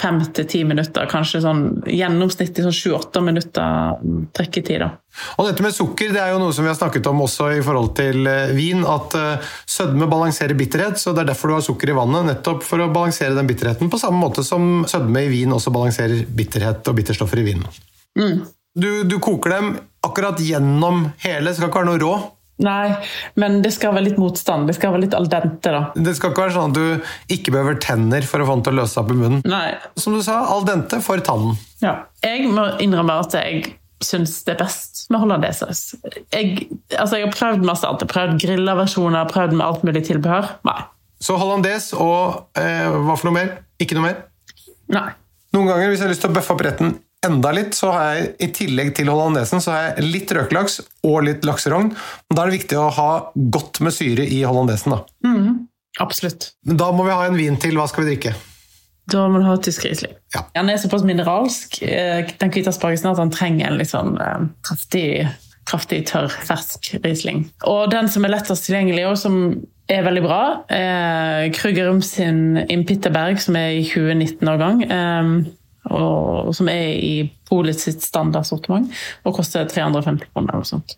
fem 0.00 0.20
til 0.34 0.46
ti 0.46 0.60
minutter, 0.64 1.08
kanskje 1.10 1.40
sånn 1.42 1.64
gjennomsnittlig 1.90 2.62
sånn 2.62 2.76
sju-åtte 2.76 3.22
minutter 3.24 3.98
trekketid. 4.36 4.84
da. 4.84 4.90
Og 5.42 5.48
dette 5.48 5.64
med 5.64 5.74
sukker 5.74 6.14
det 6.14 6.20
er 6.22 6.30
jo 6.32 6.38
noe 6.42 6.54
som 6.54 6.64
vi 6.64 6.70
har 6.70 6.78
snakket 6.78 7.08
om 7.10 7.24
også 7.24 7.50
i 7.56 7.64
forhold 7.66 7.90
til 7.98 8.30
eh, 8.30 8.54
vin. 8.54 8.86
At 8.86 9.16
uh, 9.18 9.50
sødme 9.66 10.06
balanserer 10.10 10.54
bitterhet, 10.58 11.02
så 11.02 11.14
det 11.16 11.24
er 11.24 11.32
derfor 11.32 11.50
du 11.50 11.58
har 11.58 11.66
sukker 11.66 11.90
i 11.90 11.98
vannet. 11.98 12.28
Nettopp 12.30 12.62
for 12.66 12.84
å 12.84 12.90
balansere 12.94 13.34
den 13.34 13.50
bitterheten, 13.50 13.90
på 13.90 14.00
samme 14.00 14.22
måte 14.22 14.46
som 14.46 14.86
sødme 14.88 15.26
i 15.26 15.32
vin 15.34 15.56
også 15.56 15.74
balanserer 15.74 16.22
bitterhet 16.26 16.86
og 16.86 17.00
bitterstoffer 17.00 17.42
i 17.42 17.48
vinen. 17.50 17.80
Mm. 18.18 18.44
Du, 18.78 18.90
du, 19.02 19.18
koker 19.18 19.56
dem 19.56 19.72
akkurat 20.06 20.38
gjennom 20.38 21.08
hele, 21.24 21.54
skal 21.54 21.72
ikke 21.72 21.82
være 21.82 21.90
noe 21.90 22.02
rå? 22.02 22.12
Nei, 22.60 22.92
men 23.40 23.60
det 23.64 23.72
skal 23.74 23.94
være 23.96 24.10
litt 24.10 24.20
motstand. 24.20 24.68
Det 24.68 24.76
skal 24.76 24.94
være 24.94 25.06
litt 25.06 25.16
al 25.16 25.28
dente. 25.32 25.72
da. 25.72 25.82
Det 25.96 26.14
skal 26.18 26.32
ikke 26.32 26.46
være 26.46 26.56
sånn 26.56 26.74
at 26.74 26.78
du 26.78 27.34
ikke 27.36 27.54
behøver 27.54 27.80
tenner 27.82 28.26
for 28.28 28.42
å 28.42 28.48
få 28.48 28.58
den 28.58 28.64
til 28.66 28.76
å 28.76 28.80
løse 28.82 28.94
seg 28.94 29.04
opp 29.04 29.12
i 29.14 29.18
munnen. 29.20 29.42
Nei. 29.48 29.66
Som 30.00 30.16
du 30.16 30.22
sa, 30.26 30.42
al 30.52 30.66
dente 30.68 31.00
for 31.04 31.22
tannen. 31.24 31.58
Ja. 31.80 31.96
Jeg 32.24 32.50
må 32.52 32.66
innrømme 32.84 33.16
at 33.22 33.36
jeg 33.38 33.74
syns 34.04 34.38
det 34.46 34.54
er 34.54 34.62
best 34.62 35.04
med 35.12 35.22
hollandesaus. 35.24 35.82
Jeg, 36.32 36.68
altså 36.96 37.20
jeg 37.20 37.28
har 37.28 37.34
prøvd 37.36 37.66
masse 37.68 37.86
annet. 37.88 38.04
Jeg 38.04 38.08
har 38.08 38.14
prøvd 38.14 38.40
grilla 38.44 38.76
versjoner, 38.78 39.28
prøvd 39.32 39.56
med 39.56 39.66
alt 39.66 39.84
mulig 39.86 40.04
tilbehør. 40.08 40.54
Nei. 40.68 40.80
Så 41.20 41.36
hollandes 41.36 41.90
og 41.92 42.56
eh, 42.56 42.88
hva 42.88 43.16
for 43.16 43.28
noe 43.28 43.36
mer? 43.36 43.52
Ikke 43.80 43.96
noe 43.98 44.06
mer? 44.08 44.22
Nei. 44.92 45.10
Noen 45.54 45.68
ganger 45.68 45.90
hvis 45.90 46.00
jeg 46.00 46.08
har 46.08 46.14
lyst 46.14 46.24
til 46.24 46.32
å 46.32 46.36
bøffe 46.36 46.54
opp 46.54 46.64
retten 46.64 46.94
enda 47.26 47.52
litt, 47.52 47.74
så 47.76 47.90
har 47.92 48.04
jeg 48.14 48.28
i 48.40 48.50
tillegg 48.56 48.94
til 48.96 49.10
hollandesen 49.12 49.62
så 49.62 49.74
har 49.74 49.82
jeg 49.88 50.06
litt 50.08 50.32
røkelaks 50.36 50.80
og 51.06 51.24
litt 51.26 51.44
lakserogn. 51.48 51.90
Men 51.92 52.36
Da 52.36 52.44
er 52.44 52.50
det 52.50 52.60
viktig 52.60 52.78
å 52.80 52.90
ha 52.96 53.10
godt 53.34 53.82
med 53.84 53.96
syre 53.96 54.24
i 54.24 54.40
hollandesen. 54.46 54.96
Da. 54.96 55.02
Mm, 55.26 55.66
absolutt. 56.00 56.52
Men 56.66 56.80
da 56.80 56.90
må 56.96 57.04
vi 57.08 57.16
ha 57.16 57.26
en 57.28 57.38
vin 57.38 57.60
til. 57.60 57.76
Hva 57.76 57.88
skal 57.90 58.06
vi 58.06 58.14
drikke? 58.14 58.34
Da 59.10 59.26
må 59.28 59.40
du 59.42 59.46
ha 59.48 59.58
tysk 59.58 59.84
Riesling. 59.84 60.14
Ja. 60.34 60.44
Den 60.54 60.70
er 60.70 60.78
såpass 60.78 61.04
mineralsk, 61.06 61.80
eh, 61.82 62.30
den 62.40 62.52
hvite 62.54 62.70
aspargesen, 62.70 63.10
at 63.10 63.18
den 63.18 63.32
trenger 63.34 63.66
en 63.66 63.78
litt 63.80 63.90
sånn 63.90 64.14
eh, 64.22 64.44
kraftig, 64.66 65.06
kraftig, 65.66 66.04
tørr, 66.10 66.30
fersk 66.30 66.92
Riesling. 67.02 67.48
Og 67.66 67.90
den 67.90 68.08
som 68.12 68.24
er 68.24 68.36
lettest 68.36 68.68
tilgjengelig, 68.68 69.08
og 69.10 69.18
som 69.18 69.40
er 69.90 70.04
veldig 70.06 70.22
bra, 70.22 70.42
er 70.70 71.50
Krüger 71.56 71.90
Rum 71.90 72.00
sin 72.06 72.60
Impitterberg, 72.70 73.40
som 73.42 73.58
er 73.58 73.80
i 73.80 73.82
2019-årgang. 73.88 74.84
Eh, 74.86 75.32
og, 75.88 76.50
som 76.56 76.68
er 76.72 76.98
i 77.00 77.14
Polet 77.48 77.80
sitt 77.80 78.04
standardsortiment 78.04 78.92
og 79.24 79.34
koster 79.40 79.66
350 79.70 80.28
kroner. 80.30 80.60
Og 80.60 80.68
sånt. 80.68 80.96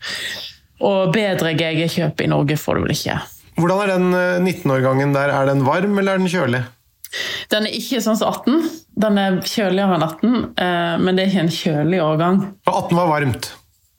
Og 0.82 1.12
bedre 1.14 1.54
GG-kjøp 1.56 2.24
i 2.24 2.30
Norge 2.32 2.58
får 2.58 2.78
du 2.78 2.86
vel 2.86 2.96
ikke. 2.96 3.20
Hvordan 3.60 3.82
er 3.84 3.92
den 3.92 4.46
19-årgangen 4.48 5.12
der? 5.14 5.32
Er 5.32 5.50
den 5.52 5.64
varm, 5.66 5.98
eller 6.00 6.16
er 6.16 6.22
den 6.22 6.32
kjølig? 6.32 6.62
Den 7.52 7.68
er 7.68 7.74
ikke 7.76 8.00
sånn 8.02 8.18
som 8.18 8.32
18. 8.32 8.70
Den 9.02 9.18
er 9.20 9.40
kjøligere 9.44 9.98
enn 9.98 10.06
18, 10.06 10.38
eh, 10.64 10.94
men 11.02 11.16
det 11.16 11.24
er 11.24 11.32
ikke 11.32 11.44
en 11.44 11.56
kjølig 11.56 12.00
årgang. 12.04 12.40
Og 12.66 12.72
18 12.72 12.96
var 12.98 13.10
varmt? 13.12 13.50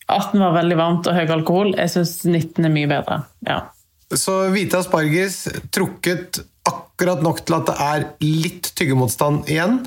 18 0.09 0.41
var 0.41 0.57
veldig 0.57 0.77
varmt 0.77 1.07
og 1.09 1.15
høy 1.15 1.35
alkohol. 1.37 1.75
Jeg 1.77 1.93
syns 1.93 2.17
19 2.25 2.65
er 2.67 2.73
mye 2.73 2.89
bedre. 2.91 3.23
ja. 3.47 3.61
Så 4.13 4.33
hvite 4.53 4.77
asparges 4.77 5.47
trukket 5.73 6.43
akkurat 6.69 7.23
nok 7.25 7.39
til 7.47 7.55
at 7.57 7.69
det 7.69 7.75
er 7.81 8.03
litt 8.21 8.67
tyggemotstand 8.77 9.49
igjen, 9.49 9.79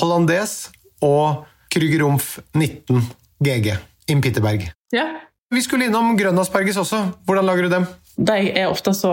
hollandes 0.00 0.56
og 1.04 1.44
Krüger-Rumpf 1.72 2.38
19 2.54 3.02
GG 3.44 3.76
in 4.10 4.22
Pitterberg. 4.24 4.68
Ja. 4.94 5.06
Vi 5.54 5.62
skulle 5.62 5.86
innom 5.86 6.16
grønn 6.18 6.38
asparges 6.40 6.78
også. 6.80 7.02
Hvordan 7.26 7.46
lager 7.46 7.66
du 7.66 7.74
dem? 7.74 7.86
De 8.16 8.36
er 8.48 8.70
ofte 8.70 8.94
så 8.96 9.12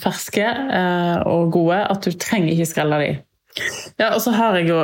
ferske 0.00 0.44
eh, 0.46 1.16
og 1.26 1.50
gode 1.52 1.80
at 1.82 2.06
du 2.06 2.14
trenger 2.14 2.54
ikke 2.54 2.68
skrelle 2.70 3.00
dem. 3.02 3.22
Ja, 3.98 4.12
og 4.14 4.20
så 4.22 4.32
har 4.36 4.60
jeg 4.60 4.70
jo 4.70 4.78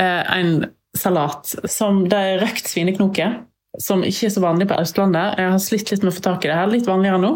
eh, 0.00 0.22
en 0.38 0.52
salat 0.96 1.50
som 1.70 2.04
det 2.10 2.18
er 2.18 2.42
røkt 2.44 2.70
svineknoke. 2.70 3.26
Som 3.78 4.02
ikke 4.02 4.26
er 4.26 4.32
så 4.34 4.42
vanlig 4.42 4.66
på 4.70 4.78
Østlandet. 4.82 5.38
Jeg 5.38 5.52
har 5.52 5.60
slitt 5.62 5.92
litt 5.92 6.02
med 6.02 6.10
å 6.10 6.16
få 6.16 6.24
tak 6.24 6.44
i 6.44 6.50
det 6.50 6.56
her. 6.58 6.72
Litt 6.72 6.88
vanligere 6.90 7.20
nå. 7.22 7.32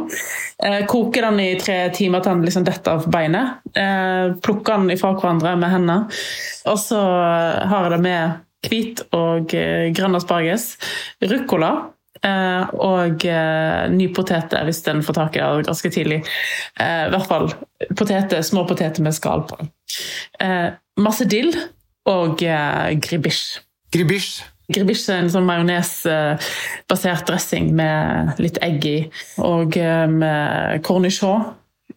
Eh, 0.67 0.81
koker 0.91 1.29
den 1.29 1.43
i 1.45 1.50
tre 1.61 1.79
timer 1.95 2.25
til 2.25 2.35
den 2.35 2.49
liksom 2.49 2.67
detter 2.67 2.99
av 2.99 3.07
beinet. 3.12 3.62
Eh, 3.79 4.35
plukker 4.43 4.81
den 4.81 4.97
ifra 4.97 5.14
hverandre 5.14 5.55
med 5.61 5.71
hendene. 5.76 6.00
Og 6.71 6.81
så 6.83 6.99
har 6.99 7.87
jeg 7.87 7.95
det 7.95 8.03
med 8.09 8.43
hvit 8.67 9.05
og 9.14 9.55
eh, 9.55 9.93
grønn 9.95 10.19
asparges. 10.19 10.73
Ruccola 11.23 11.75
Eh, 12.25 12.71
og 12.81 13.25
eh, 13.29 13.85
nypoteter, 13.93 14.64
hvis 14.64 14.83
den 14.87 15.03
får 15.05 15.19
tak 15.19 15.37
i 15.37 15.43
det 15.43 15.67
ganske 15.69 15.91
tidlig. 15.93 16.23
Eh, 16.81 17.03
I 17.09 17.12
hvert 17.12 17.29
fall 17.29 17.50
potete, 17.99 18.41
små 18.47 18.64
poteter 18.69 19.05
med 19.05 19.17
skall 19.17 19.45
på. 19.49 19.61
masse 20.97 21.25
dill 21.26 21.53
og 22.07 22.38
gribisj. 22.38 23.61
Gribish? 23.95 24.43
Gribish 24.73 25.11
er 25.12 25.25
en 25.25 25.33
sånn 25.33 25.44
majonesbasert 25.49 27.26
dressing 27.28 27.75
med 27.76 28.40
litt 28.40 28.56
egg 28.64 28.87
i. 28.88 28.99
Og 29.44 29.76
med 29.76 30.80
cornichon 30.87 31.44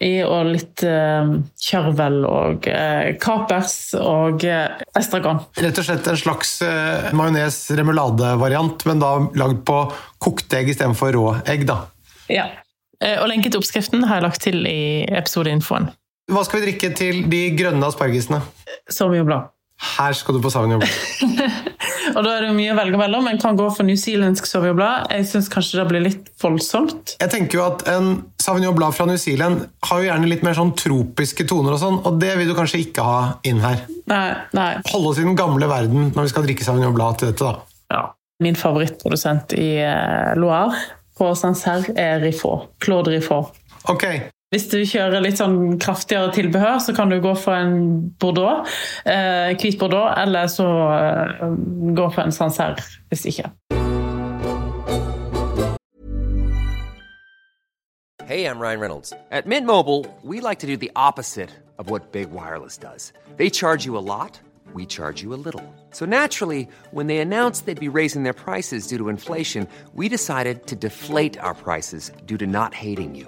i, 0.04 0.22
og 0.22 0.52
litt 0.52 0.84
eh, 0.86 1.30
kjørvel 1.68 2.20
og 2.28 2.68
eh, 2.70 3.16
kapers 3.22 3.96
og 3.98 4.44
eh, 4.46 4.84
estragon. 4.98 5.42
Rett 5.58 5.82
og 5.82 5.88
slett 5.88 6.10
en 6.12 6.20
slags 6.20 6.54
eh, 6.66 7.10
majones-remoulade-variant, 7.18 8.86
men 8.90 9.02
da 9.02 9.14
lagd 9.40 9.64
på 9.68 9.80
kokte 10.24 10.62
egg 10.62 10.74
istedenfor 10.74 11.16
rå 11.18 11.26
egg, 11.50 11.66
da. 11.70 11.80
Ja. 12.30 12.50
Eh, 13.02 13.18
og 13.22 13.30
lenke 13.32 13.50
til 13.50 13.62
oppskriften 13.62 14.06
har 14.06 14.20
jeg 14.20 14.28
lagt 14.28 14.44
til 14.46 14.62
i 14.70 14.80
episodeinfoen. 15.18 15.90
Hva 16.34 16.44
skal 16.44 16.60
vi 16.60 16.70
drikke 16.70 16.92
til 16.98 17.24
de 17.32 17.44
grønne 17.56 17.88
aspargesene? 17.88 18.42
Sauvignon 18.92 19.48
Her 19.96 20.16
skal 20.18 20.36
du 20.36 20.44
på 20.44 20.52
Sauvignon 20.52 20.84
Blanc. 20.84 21.74
Og 22.18 22.26
da 22.26 22.32
er 22.34 22.48
det 22.48 22.54
mye 22.58 22.74
å 22.74 22.78
velge 22.80 22.98
mellom. 22.98 23.28
En 23.30 23.38
kan 23.42 23.58
gå 23.60 23.68
for 23.76 23.86
newzealandsk 23.86 24.48
Sauvignon 24.50 24.80
blad. 24.80 25.12
Jeg 25.14 25.28
syns 25.30 25.50
kanskje 25.54 25.78
det 25.78 25.86
blir 25.92 26.02
litt 26.02 26.32
voldsomt. 26.42 27.14
Jeg 27.22 27.30
tenker 27.34 27.60
jo 27.60 27.66
at 27.68 27.84
En 27.94 28.08
Sauvignon 28.42 28.74
blad 28.78 28.96
fra 28.98 29.06
New 29.06 29.20
Zealand 29.22 29.68
har 29.86 30.02
jo 30.02 30.08
gjerne 30.10 30.30
litt 30.32 30.46
mer 30.46 30.58
sånn 30.58 30.74
tropiske 30.78 31.46
toner, 31.50 31.76
og 31.76 31.82
sånn, 31.82 32.00
og 32.08 32.18
det 32.22 32.34
vil 32.40 32.50
du 32.50 32.56
kanskje 32.58 32.82
ikke 32.88 33.06
ha 33.06 33.20
inn 33.48 33.62
her. 33.62 33.84
Nei, 34.10 34.28
nei. 34.58 34.70
Holde 34.90 35.12
oss 35.14 35.22
i 35.22 35.28
den 35.28 35.38
gamle 35.38 35.70
verden 35.70 36.10
når 36.16 36.26
vi 36.26 36.34
skal 36.34 36.48
drikke 36.48 36.66
Sauvignon 36.66 36.96
blad 36.98 37.20
til 37.22 37.30
dette. 37.32 37.46
da. 37.54 37.84
Ja. 37.94 38.04
Min 38.44 38.58
favorittprodusent 38.58 39.54
i 39.58 39.70
eh, 39.82 40.34
Loire 40.38 40.78
på 41.18 41.32
Sancerre 41.38 41.94
er 41.98 42.20
Riffaut. 42.22 42.72
Claude 42.82 43.14
Riffaut. 43.14 43.54
Ok, 43.90 44.04
Hvis 44.48 44.70
du 44.72 44.78
kjører 44.88 45.20
litt 45.20 45.42
sånn 45.42 45.74
kraftigere 45.76 46.30
tilbehør, 46.32 46.78
så 46.80 46.94
kan 46.96 47.10
du 47.12 47.18
gå 47.20 47.34
for 47.36 47.52
en 47.52 48.14
Bordeaux, 48.16 48.64
eh, 49.04 49.52
hvit 49.60 49.76
Bordeaux, 49.80 50.08
eller 50.16 50.48
så 50.48 50.68
eh, 50.96 51.42
gå 51.98 52.06
for 52.16 52.24
en 52.24 52.78
hvis 53.12 53.26
ikke. 53.28 53.52
Hey, 58.26 58.46
I'm 58.46 58.60
Ryan 58.60 58.80
Reynolds. 58.80 59.12
At 59.32 59.46
Mint 59.46 59.66
Mobile, 59.66 60.06
we 60.24 60.40
like 60.40 60.60
to 60.60 60.68
do 60.68 60.78
the 60.78 60.92
opposite 60.96 61.50
of 61.78 61.90
what 61.90 62.14
Big 62.14 62.32
Wireless 62.32 62.78
does. 62.78 63.12
They 63.36 63.50
charge 63.50 63.86
you 63.86 63.98
a 63.98 64.00
lot, 64.00 64.40
we 64.74 64.86
charge 64.86 65.22
you 65.22 65.34
a 65.34 65.42
little. 65.44 65.64
So 65.92 66.06
naturally, 66.06 66.70
when 66.92 67.08
they 67.08 67.18
announced 67.18 67.66
they'd 67.66 67.78
be 67.78 67.90
raising 67.90 68.24
their 68.24 68.34
prices 68.34 68.88
due 68.88 68.98
to 68.98 69.10
inflation, 69.10 69.68
we 69.94 70.08
decided 70.08 70.68
to 70.68 70.76
deflate 70.78 71.38
our 71.40 71.54
prices 71.54 72.14
due 72.26 72.38
to 72.38 72.48
not 72.48 72.74
hating 72.74 73.14
you. 73.14 73.28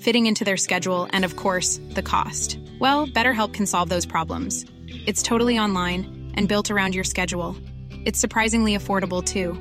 fitting 0.00 0.26
into 0.26 0.44
their 0.44 0.56
schedule, 0.56 1.08
and 1.12 1.24
of 1.24 1.36
course, 1.36 1.80
the 1.90 2.02
cost. 2.02 2.58
Well, 2.78 3.06
BetterHelp 3.06 3.54
can 3.54 3.66
solve 3.66 3.88
those 3.88 4.06
problems. 4.06 4.66
It's 5.06 5.22
totally 5.22 5.58
online 5.58 6.32
and 6.34 6.48
built 6.48 6.70
around 6.70 6.94
your 6.94 7.04
schedule. 7.04 7.56
It's 8.04 8.20
surprisingly 8.20 8.76
affordable 8.76 9.24
too. 9.24 9.54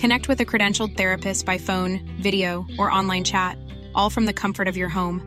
Connect 0.00 0.28
with 0.28 0.40
a 0.40 0.46
credentialed 0.46 0.96
therapist 0.96 1.44
by 1.44 1.58
phone, 1.58 2.00
video, 2.20 2.64
or 2.78 2.90
online 2.90 3.24
chat, 3.24 3.56
all 3.94 4.10
from 4.10 4.26
the 4.26 4.32
comfort 4.32 4.68
of 4.68 4.76
your 4.76 4.88
home. 4.88 5.22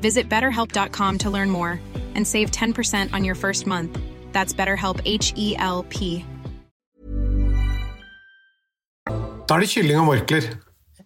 Visit 0.00 0.28
betterhelp.com 0.28 1.18
to 1.18 1.30
learn 1.30 1.50
more 1.50 1.80
and 2.14 2.26
save 2.26 2.50
10% 2.50 3.12
on 3.12 3.24
your 3.24 3.34
first 3.34 3.66
month. 3.66 3.98
That's 4.32 4.54
BetterHelp 4.54 5.00
H 5.04 5.32
E 5.36 5.56
L 5.58 5.84
P. 5.88 6.24
Da 9.48 9.56
er 9.56 9.64
det 9.64 9.70
kylling 9.72 9.98
og 9.98 10.04
morkler. 10.10 10.44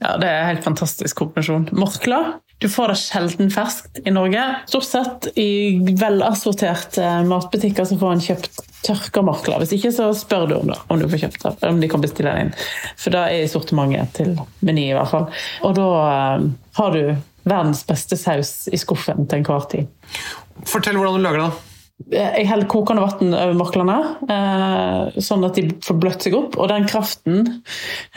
Ja, 0.02 0.16
Det 0.18 0.26
er 0.28 0.40
en 0.40 0.46
helt 0.48 0.64
fantastisk 0.64 1.16
kombinasjon. 1.16 1.68
Morkler 1.72 2.40
du 2.62 2.68
får 2.70 2.92
det 2.92 2.98
sjelden 3.00 3.50
ferskt 3.50 3.98
i 4.06 4.12
Norge. 4.14 4.42
Stort 4.70 4.86
sett 4.86 5.26
i 5.38 5.80
velassorterte 5.98 7.08
matbutikker 7.26 7.88
så 7.88 7.98
får 7.98 8.12
en 8.14 8.22
kjøpt 8.22 8.60
tørka 8.86 9.24
makler. 9.26 9.58
Hvis 9.62 9.74
ikke 9.78 9.90
så 9.94 10.12
spør 10.14 10.46
du 10.46 10.54
om 10.60 10.70
det, 10.70 10.78
om 10.86 11.00
du 11.00 11.08
får 11.10 11.24
kjøpt 11.24 11.42
det, 11.42 11.52
om 11.66 11.80
de 11.82 11.90
kan 11.90 12.04
bestille 12.04 12.30
det 12.30 12.46
inn. 12.46 12.54
For 12.94 13.14
det 13.14 13.24
er 13.24 13.42
i 13.42 13.50
sortimentet 13.50 14.14
til 14.20 14.36
Meny 14.62 14.88
i 14.92 14.94
hvert 14.94 15.10
fall. 15.10 15.26
Og 15.66 15.74
da 15.78 15.88
eh, 16.04 16.46
har 16.78 16.94
du 16.94 17.02
verdens 17.42 17.82
beste 17.88 18.18
saus 18.20 18.54
i 18.70 18.78
skuffen 18.78 19.26
til 19.26 19.42
enhver 19.42 19.66
tid. 19.72 19.90
Fortell 20.70 20.98
hvordan 21.00 21.18
du 21.18 21.26
lager 21.26 21.42
det. 21.42 21.50
da. 21.50 21.71
Jeg 22.10 22.46
heller 22.48 22.68
kokende 22.70 23.04
vann 23.04 23.34
over 23.36 23.54
morklene, 23.56 23.96
eh, 24.32 25.20
sånn 25.22 25.46
at 25.46 25.58
de 25.58 25.68
får 25.84 25.98
bløtt 26.02 26.26
seg 26.26 26.36
opp. 26.38 26.56
Og 26.58 26.70
den 26.72 26.86
kraften 26.90 27.40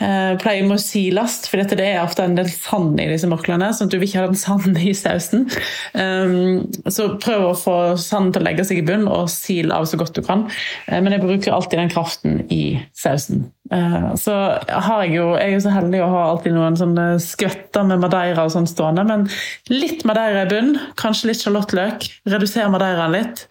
eh, 0.00 0.32
pleier 0.40 0.66
med 0.66 0.78
å 0.78 0.82
siles, 0.82 1.38
for 1.46 1.62
det 1.62 1.78
er 1.84 2.02
ofte 2.02 2.24
en 2.26 2.38
del 2.38 2.50
sand 2.52 3.00
i 3.02 3.08
disse 3.12 3.30
maklene. 3.30 3.72
sånn 3.74 3.90
at 3.90 3.94
du 3.94 3.98
vil 3.98 4.08
ikke 4.08 4.22
ha 4.22 4.30
den 4.30 4.40
sanden 4.40 4.78
i 4.80 4.94
sausen. 4.96 5.46
Um, 5.94 6.66
så 6.90 7.12
prøv 7.22 7.50
å 7.50 7.58
få 7.58 7.76
sanden 8.00 8.34
til 8.34 8.44
å 8.44 8.48
legge 8.48 8.66
seg 8.68 8.82
i 8.82 8.86
bunn, 8.86 9.06
og 9.10 9.30
sil 9.32 9.74
av 9.74 9.88
så 9.88 10.00
godt 10.00 10.16
du 10.16 10.24
kan. 10.26 10.46
Eh, 10.88 11.00
men 11.00 11.14
jeg 11.14 11.24
bruker 11.24 11.56
alltid 11.56 11.80
den 11.82 11.92
kraften 11.92 12.42
i 12.50 12.64
sausen. 12.96 13.46
Eh, 13.72 14.14
så 14.20 14.34
har 14.68 15.02
jeg 15.04 15.16
jo 15.16 15.32
Jeg 15.34 15.48
er 15.48 15.54
jo 15.56 15.62
så 15.64 15.72
heldig 15.74 16.02
å 16.04 16.10
ha 16.12 16.20
alltid 16.30 16.54
noen 16.54 16.76
sånne 16.78 17.06
skvetter 17.22 17.86
med 17.88 18.02
madeira 18.04 18.44
og 18.46 18.52
sånn 18.54 18.68
stående, 18.70 19.06
men 19.08 19.26
litt 19.72 20.04
madeira 20.06 20.44
i 20.46 20.50
bunn, 20.50 20.76
kanskje 21.00 21.32
litt 21.32 21.42
sjalottløk. 21.42 22.06
Redusere 22.30 22.70
madeiraen 22.70 23.16
litt. 23.16 23.46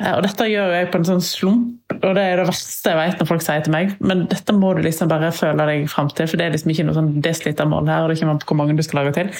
Eh, 0.00 0.12
Og 0.16 0.22
dette 0.24 0.46
gjør 0.50 0.72
jeg 0.76 0.90
på 0.92 0.98
en 1.00 1.04
sånn 1.08 1.22
slump, 1.22 1.94
og 2.02 2.14
det 2.16 2.22
er 2.22 2.40
det 2.40 2.46
verste 2.48 2.90
jeg 2.90 2.98
vet 2.98 3.20
når 3.20 3.28
folk 3.28 3.42
sier 3.44 3.62
til 3.62 3.74
meg. 3.74 3.92
Men 4.00 4.24
dette 4.30 4.54
må 4.56 4.72
du 4.74 4.82
liksom 4.82 5.10
bare 5.10 5.30
føle 5.34 5.66
deg 5.68 5.88
fram 5.90 6.08
til, 6.10 6.26
for 6.26 6.40
det 6.40 6.46
er 6.46 6.54
liksom 6.56 6.72
ikke 6.72 6.86
noe 6.88 6.96
sånn 6.96 7.12
desilitermål 7.22 7.90
her. 7.90 8.02
og 8.02 8.10
det 8.10 8.18
kommer 8.20 8.34
an 8.34 8.42
på 8.42 8.50
hvor 8.50 8.60
mange 8.62 8.76
du 8.76 8.82
skal 8.82 9.02
lage 9.02 9.14
til. 9.18 9.30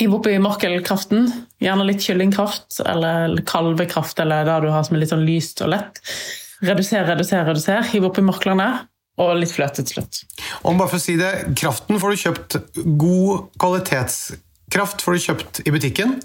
Hiv 0.00 0.14
oppi 0.18 0.38
morkelkraften. 0.42 1.28
Gjerne 1.62 1.86
litt 1.86 2.02
kyllingkraft 2.06 2.80
eller 2.86 3.38
kalvekraft, 3.46 4.18
eller 4.24 4.44
det 4.48 4.60
du 4.64 4.70
har 4.72 4.82
som 4.86 4.96
er 4.96 5.04
litt 5.04 5.14
sånn 5.14 5.26
lyst 5.28 5.62
og 5.62 5.74
lett. 5.74 6.00
Reduser, 6.62 7.04
reduser, 7.06 7.44
reduser. 7.46 7.84
Hiv 7.92 8.08
oppi 8.08 8.24
morklene. 8.26 8.88
Og 9.18 9.34
litt 9.40 9.50
fløte 9.54 9.82
til 9.82 9.98
slutt. 9.98 10.22
Og 10.62 10.78
bare 10.78 10.88
for 10.92 11.00
å 11.00 11.02
si 11.02 11.16
det, 11.18 11.30
kraften 11.58 11.98
får 11.98 12.14
du 12.14 12.22
kjøpt 12.22 12.58
god 13.00 13.48
kvalitetskraft 13.58 15.02
får 15.02 15.16
du 15.16 15.24
kjøpt 15.26 15.62
i 15.66 15.74
butikken. 15.74 16.18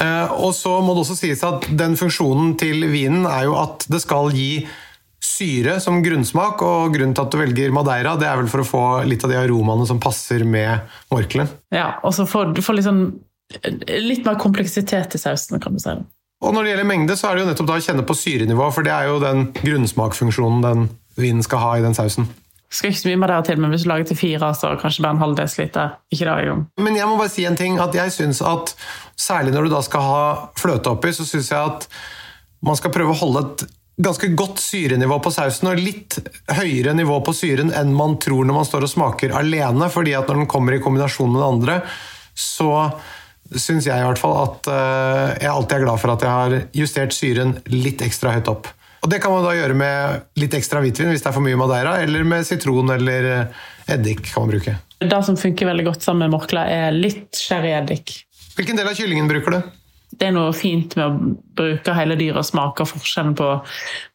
Eh, 0.00 0.32
Og 0.32 0.54
så 0.56 0.78
må 0.84 0.94
det 0.94 1.04
også 1.04 1.18
sies 1.20 1.44
at 1.44 1.68
den 1.68 1.96
funksjonen 2.00 2.56
til 2.60 2.86
vinen 2.92 3.26
er 3.28 3.48
jo 3.48 3.56
at 3.60 3.84
det 3.90 4.00
skal 4.04 4.32
gi 4.32 4.66
syre 5.18 5.80
som 5.82 5.98
grunnsmak, 6.02 6.62
og 6.62 6.94
grunnen 6.94 7.14
til 7.16 7.24
at 7.26 7.32
du 7.34 7.38
velger 7.40 7.72
madeira, 7.74 8.12
det 8.18 8.28
er 8.30 8.38
vel 8.38 8.50
for 8.50 8.62
å 8.62 8.66
få 8.66 8.82
litt 9.08 9.24
av 9.26 9.32
de 9.32 9.38
aromaene 9.40 9.86
som 9.88 9.98
passer 10.00 10.44
med 10.46 10.86
morkelen. 11.10 11.50
Ja, 11.74 11.96
Og 12.06 12.14
så 12.14 12.26
får 12.26 12.54
du 12.54 12.62
får 12.62 12.78
litt 12.78 12.86
sånn 12.86 13.02
litt 13.88 14.26
mer 14.26 14.36
kompleksitet 14.38 15.14
i 15.16 15.18
sausen, 15.20 15.58
kan 15.60 15.74
du 15.74 15.80
si. 15.82 15.94
Og 16.44 16.54
når 16.54 16.64
det 16.64 16.70
gjelder 16.70 16.86
mengde, 16.86 17.16
så 17.18 17.28
er 17.28 17.34
det 17.34 17.42
jo 17.42 17.48
nettopp 17.50 17.66
da 17.70 17.76
å 17.80 17.82
kjenne 17.82 18.04
på 18.06 18.14
syrenivå, 18.14 18.66
for 18.70 18.86
det 18.86 18.92
er 18.94 19.08
jo 19.08 19.18
den 19.22 19.48
grunnsmakfunksjonen 19.58 20.62
den 20.62 20.84
vinen 21.18 21.44
skal 21.44 21.62
ha 21.64 21.72
i 21.78 21.84
den 21.84 21.96
sausen. 21.96 22.28
Skal 22.68 22.92
ikke 22.92 23.00
så 23.00 23.08
mye 23.08 23.20
med 23.22 23.30
det 23.32 23.38
til, 23.48 23.60
men 23.62 23.72
hvis 23.72 23.86
du 23.86 23.88
lager 23.88 24.10
til 24.10 24.18
fire, 24.20 24.50
så 24.54 24.74
kanskje 24.80 25.04
bare 25.04 25.16
en 25.16 25.22
halv 25.22 25.38
desiliter. 25.38 25.96
Ikke 26.12 26.26
det 26.28 26.34
engang. 26.34 26.66
Men 26.84 26.98
jeg 26.98 27.08
må 27.08 27.16
bare 27.16 27.32
si 27.32 27.46
en 27.48 27.56
ting, 27.56 27.78
at 27.80 27.96
jeg 27.96 28.12
synes 28.12 28.42
at 28.44 28.74
særlig 29.16 29.54
når 29.54 29.66
du 29.66 29.72
da 29.72 29.80
skal 29.86 30.04
ha 30.04 30.22
fløte 30.58 30.92
oppi, 30.92 31.14
så 31.16 31.24
synes 31.24 31.48
jeg 31.50 31.72
at 31.72 31.88
man 32.64 32.76
skal 32.76 32.92
prøve 32.92 33.14
å 33.14 33.20
holde 33.22 33.44
et 33.46 33.68
ganske 33.98 34.28
godt 34.38 34.60
syrenivå 34.62 35.18
på 35.22 35.32
sausen, 35.34 35.72
og 35.72 35.80
litt 35.80 36.18
høyere 36.54 36.94
nivå 36.94 37.18
på 37.26 37.34
syren 37.34 37.72
enn 37.74 37.94
man 37.96 38.18
tror 38.22 38.46
når 38.46 38.60
man 38.60 38.68
står 38.68 38.86
og 38.86 38.92
smaker 38.92 39.34
alene, 39.38 39.88
fordi 39.90 40.14
at 40.14 40.28
når 40.28 40.42
den 40.42 40.50
kommer 40.50 40.76
i 40.76 40.82
kombinasjon 40.82 41.32
med 41.32 41.42
det 41.42 41.48
andre, 41.48 41.78
så 42.38 42.72
syns 43.48 43.88
jeg 43.88 43.96
i 43.96 44.06
hvert 44.06 44.20
fall 44.20 44.36
at 44.42 44.68
eh, 44.70 45.36
jeg 45.42 45.50
alltid 45.50 45.78
er 45.78 45.84
glad 45.86 46.02
for 46.02 46.12
at 46.12 46.24
jeg 46.24 46.36
har 46.36 46.56
justert 46.76 47.16
syren 47.16 47.56
litt 47.72 48.04
ekstra 48.04 48.36
høyt 48.36 48.50
opp. 48.52 48.68
Og 49.08 49.12
det 49.14 49.22
kan 49.24 49.32
man 49.32 49.40
da 49.40 49.54
gjøre 49.56 49.72
med 49.72 50.24
litt 50.36 50.52
ekstra 50.52 50.82
hvitvin 50.84 51.08
hvis 51.08 51.22
det 51.24 51.30
er 51.30 51.32
for 51.32 51.40
mye 51.40 51.56
madeira, 51.56 51.94
eller 52.04 52.26
med 52.28 52.44
sitron 52.44 52.92
eller 52.92 53.28
eh, 53.30 53.62
eddik 53.94 54.20
kan 54.26 54.44
man 54.44 54.50
bruke. 54.52 54.74
Det 55.00 55.20
som 55.24 55.38
funker 55.40 55.70
veldig 55.70 55.86
godt 55.86 56.04
sammen 56.04 56.26
med 56.26 56.34
morkla, 56.34 56.66
er 56.68 56.92
litt 56.92 57.38
sherryeddik. 57.40 58.12
Hvilken 58.58 58.76
del 58.76 58.90
av 58.90 58.98
kyllingen 58.98 59.30
bruker 59.30 59.56
du? 59.56 59.77
Det 60.18 60.26
er 60.28 60.34
noe 60.34 60.50
fint 60.56 60.96
med 60.98 61.04
å 61.04 61.34
bruke 61.58 61.94
hele 61.94 62.16
dyret 62.18 62.40
og 62.40 62.46
smake 62.46 62.86
forskjellen 62.90 63.36
på, 63.38 63.48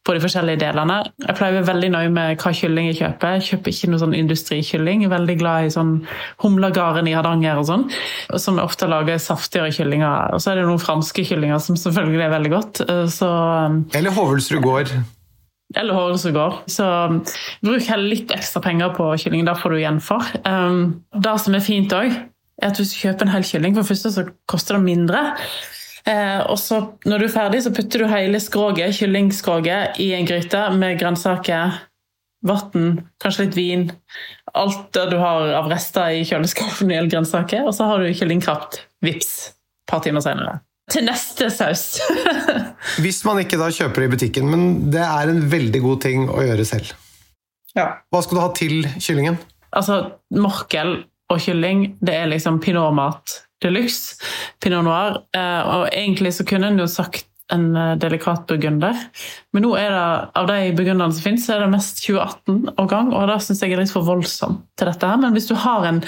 på, 0.04 0.14
de 0.14 0.20
forskjellige 0.22 0.60
delene. 0.60 0.98
Jeg 1.24 1.36
pleier 1.38 1.54
å 1.54 1.58
være 1.58 1.70
veldig 1.70 1.90
nøye 1.94 2.12
med 2.12 2.42
hva 2.42 2.52
kylling 2.56 2.90
jeg 2.90 2.98
kjøper. 3.00 3.38
Jeg 3.38 3.46
kjøper 3.48 3.74
ikke 3.74 3.90
noe 3.92 4.02
sånn 4.02 4.16
industrikylling. 4.18 5.04
Jeg 5.04 5.10
er 5.10 5.14
veldig 5.14 5.38
glad 5.40 5.68
i 5.68 5.72
sånn 5.74 5.96
humlegarden 6.44 7.08
i 7.08 7.16
Hardanger 7.16 7.62
og 7.62 7.68
sånn, 7.70 7.88
som 8.40 8.60
ofte 8.62 8.88
lager 8.90 9.20
saftigere 9.22 9.72
kyllinger. 9.74 10.36
Og 10.36 10.44
så 10.44 10.52
er 10.52 10.60
det 10.60 10.68
noen 10.68 10.82
franske 10.82 11.26
kyllinger 11.26 11.60
som 11.64 11.80
selvfølgelig 11.80 12.26
er 12.28 12.36
veldig 12.36 12.54
godt. 12.54 12.84
Så, 13.12 13.34
Eller 13.96 14.16
Hovelsrud 14.16 14.64
gård. 14.64 14.96
Eller 15.74 15.96
Hårelsrud 15.96 16.34
gård. 16.36 16.60
Så 16.70 16.86
bruk 17.64 17.88
heller 17.88 18.10
litt 18.12 18.32
ekstra 18.34 18.62
penger 18.64 18.92
på 18.96 19.08
kylling. 19.24 19.46
Da 19.48 19.56
får 19.58 19.74
du 19.74 19.80
igjen 19.80 20.00
for. 20.04 20.26
Um, 20.46 21.00
det 21.16 21.34
som 21.42 21.56
er 21.56 21.64
fint 21.64 21.94
òg, 21.96 22.12
er 22.62 22.70
at 22.70 22.78
hvis 22.78 22.92
du 22.94 23.00
kjøper 23.00 23.26
en 23.26 23.34
hel 23.34 23.46
kylling, 23.46 23.74
for 23.74 23.82
det 23.82 23.90
første 23.90 24.12
så 24.14 24.26
koster 24.50 24.78
det 24.78 24.84
mindre. 24.84 25.24
Eh, 26.04 26.40
og 26.52 26.58
så 26.60 26.80
Når 27.08 27.18
du 27.18 27.24
er 27.24 27.32
ferdig, 27.32 27.62
så 27.64 27.72
putter 27.72 28.04
du 28.04 28.10
hele 28.10 28.40
skroget, 28.42 28.92
kyllingskroget 28.98 30.00
i 30.04 30.12
en 30.16 30.28
gryte 30.28 30.60
med 30.76 30.98
grønnsaker, 31.00 31.78
vann, 32.44 32.90
kanskje 33.22 33.46
litt 33.46 33.56
vin. 33.56 33.86
Alt 34.54 34.90
det 34.96 35.06
du 35.14 35.16
har 35.18 35.54
av 35.56 35.70
rester 35.72 36.18
i 36.18 36.26
kjøleskapet 36.28 36.82
når 36.84 36.90
det 36.90 36.98
gjelder 36.98 37.14
grønnsaker. 37.16 37.64
Og 37.64 37.72
så 37.76 37.88
har 37.88 38.04
du 38.04 38.12
kyllingkrapt. 38.12 38.82
Vips, 39.04 39.32
et 39.48 39.90
par 39.90 40.04
timer 40.04 40.24
senere. 40.24 40.58
Til 40.92 41.06
neste 41.06 41.48
saus. 41.48 41.96
Hvis 43.02 43.22
man 43.24 43.40
ikke 43.40 43.56
da 43.60 43.70
kjøper 43.72 44.04
det 44.04 44.10
i 44.10 44.12
butikken, 44.18 44.50
men 44.52 44.92
det 44.92 45.00
er 45.00 45.32
en 45.32 45.40
veldig 45.48 45.80
god 45.86 46.04
ting 46.04 46.28
å 46.28 46.44
gjøre 46.44 46.68
selv. 46.68 46.92
Ja. 47.74 47.88
Hva 48.12 48.20
skal 48.22 48.36
du 48.36 48.42
ha 48.44 48.52
til 48.54 48.84
kyllingen? 49.00 49.40
Altså, 49.74 49.96
morkel 50.36 50.98
og 51.32 51.40
kylling, 51.40 51.94
det 52.04 52.14
er 52.20 52.28
liksom 52.30 52.60
pinotmat 52.62 53.40
de 53.64 53.72
luxe. 53.74 54.18
Pinot 54.62 54.86
noir. 54.86 55.22
Eh, 55.36 55.62
og 55.74 55.88
egentlig 55.92 56.34
så 56.36 56.46
kunne 56.48 56.70
en 56.70 56.82
jo 56.82 56.88
sagt 56.90 57.26
en 57.52 57.76
eh, 57.76 57.92
delikat 58.00 58.46
burgunder. 58.48 58.96
Men 59.52 59.66
nå 59.66 59.74
er 59.80 59.92
det, 59.92 60.06
av 60.40 60.48
de 60.50 60.72
burgunderne 60.76 61.12
som 61.12 61.26
finnes, 61.26 61.50
er 61.50 61.62
det 61.64 61.72
mest 61.74 62.00
2018-årgang, 62.06 63.12
og 63.12 63.28
det 63.30 63.42
syns 63.44 63.62
jeg 63.64 63.76
er 63.76 63.84
litt 63.84 63.92
for 63.92 64.06
voldsomt 64.06 64.64
til 64.78 64.90
dette. 64.90 65.12
her. 65.12 65.20
Men 65.20 65.36
hvis 65.36 65.50
du 65.50 65.54
har 65.58 65.86
en 65.90 66.02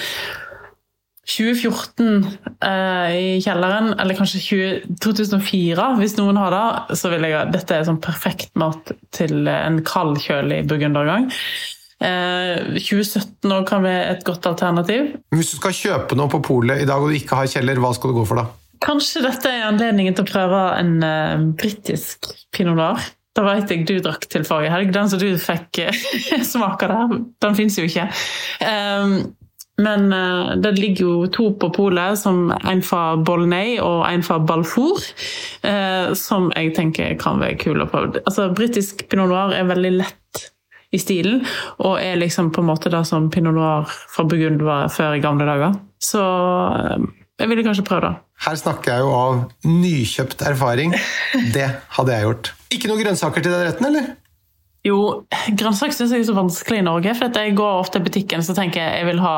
2014 1.27 2.27
eh, 2.63 3.15
i 3.19 3.31
kjelleren, 3.43 3.91
eller 3.99 4.17
kanskje 4.17 4.43
20, 4.45 4.99
2004, 5.03 5.87
hvis 5.99 6.15
noen 6.19 6.39
har 6.39 6.55
det, 6.55 6.99
så 6.99 7.11
vil 7.11 7.27
jeg 7.27 7.51
dette 7.53 7.75
er 7.75 7.87
sånn 7.87 8.01
perfekt 8.03 8.53
mat 8.59 8.95
til 9.15 9.49
en 9.51 9.81
kald, 9.87 10.21
kjølig 10.23 10.63
burgundergang. 10.69 11.27
Eh, 11.97 12.77
2017 12.77 13.51
år 13.51 13.63
kan 13.65 13.81
være 13.85 14.13
et 14.13 14.23
godt 14.25 14.45
alternativ. 14.45 15.15
Hvis 15.33 15.53
du 15.53 15.57
skal 15.57 15.73
kjøpe 15.73 16.17
noe 16.17 16.29
på 16.29 16.43
polet 16.45 16.83
i 16.83 16.87
dag 16.89 17.01
og 17.01 17.09
du 17.09 17.17
ikke 17.17 17.39
har 17.39 17.49
kjeller, 17.49 17.81
hva 17.81 17.93
skal 17.97 18.13
du 18.13 18.19
gå 18.19 18.25
for 18.29 18.41
da? 18.41 18.47
Kanskje 18.85 19.23
dette 19.25 19.49
er 19.49 19.65
anledningen 19.65 20.13
til 20.13 20.27
å 20.27 20.29
prøve 20.29 20.59
en 20.77 20.99
uh, 21.01 21.47
britisk 21.57 22.29
pinot 22.53 22.77
noir. 22.77 23.07
Da 23.37 23.45
vet 23.45 23.73
jeg 23.73 23.87
du 23.89 23.95
drakk 24.05 24.27
til 24.29 24.45
forrige 24.45 24.73
helg. 24.73 24.93
Den 24.93 25.09
som 25.09 25.21
du 25.21 25.31
fikk 25.41 25.81
uh, 25.89 26.45
smake 26.45 26.89
der, 26.91 27.17
den 27.41 27.57
fins 27.57 27.79
jo 27.81 27.87
ikke. 27.89 28.05
Um, 28.61 29.17
men 29.81 30.13
uh, 30.13 30.53
det 30.61 30.75
ligger 30.77 31.01
jo 31.05 31.31
to 31.33 31.47
på 31.57 31.71
polet, 31.73 32.21
en 32.25 32.85
fra 32.85 33.01
Bolnay 33.17 33.79
og 33.81 34.05
en 34.09 34.25
fra 34.25 34.37
Balfour, 34.41 35.01
uh, 35.65 36.13
som 36.17 36.51
jeg 36.53 36.75
tenker 36.77 37.17
kan 37.21 37.41
være 37.41 37.57
kule 37.61 37.85
å 37.85 37.89
prøve. 37.89 38.21
Altså, 38.25 38.51
Britisk 38.57 39.07
pinot 39.09 39.33
noir 39.33 39.57
er 39.57 39.69
veldig 39.69 39.93
lett 39.97 40.47
i 40.95 40.99
stilen, 41.01 41.41
og 41.83 41.97
er 41.99 42.19
liksom 42.19 42.51
på 42.55 42.63
en 42.63 42.69
måte 42.69 42.91
det 42.93 43.03
som 43.09 43.27
pinot 43.33 43.55
noir 43.57 43.89
fra 44.13 44.23
Burgund 44.27 44.63
var 44.63 44.91
før 44.93 45.17
i 45.17 45.23
gamle 45.23 45.47
dager. 45.49 45.75
Så 45.99 46.21
eh, 46.21 47.09
jeg 47.41 47.51
ville 47.51 47.65
kanskje 47.65 47.85
prøve 47.87 48.05
det. 48.07 48.13
Her 48.45 48.55
snakker 48.59 48.93
jeg 48.93 49.03
jo 49.03 49.11
av 49.17 49.41
nykjøpt 49.65 50.45
erfaring. 50.47 50.93
Det 51.55 51.67
hadde 51.97 52.15
jeg 52.15 52.27
gjort. 52.27 52.53
Ikke 52.73 52.89
noen 52.91 53.03
grønnsaker 53.03 53.43
til 53.43 53.53
den 53.53 53.65
retten, 53.67 53.89
eller? 53.89 54.15
Jo, 54.85 54.97
grønnsaker 55.59 55.95
syns 55.97 56.13
jeg 56.15 56.23
er 56.23 56.29
så 56.29 56.37
vanskelig 56.37 56.79
i 56.81 56.85
Norge. 56.87 57.15
For 57.17 57.41
jeg 57.41 57.57
går 57.57 57.81
ofte 57.81 57.99
i 57.99 58.05
butikken 58.05 58.45
så 58.45 58.55
tenker 58.57 58.83
jeg 58.83 59.01
jeg 59.01 59.09
vil 59.09 59.23
ha 59.25 59.35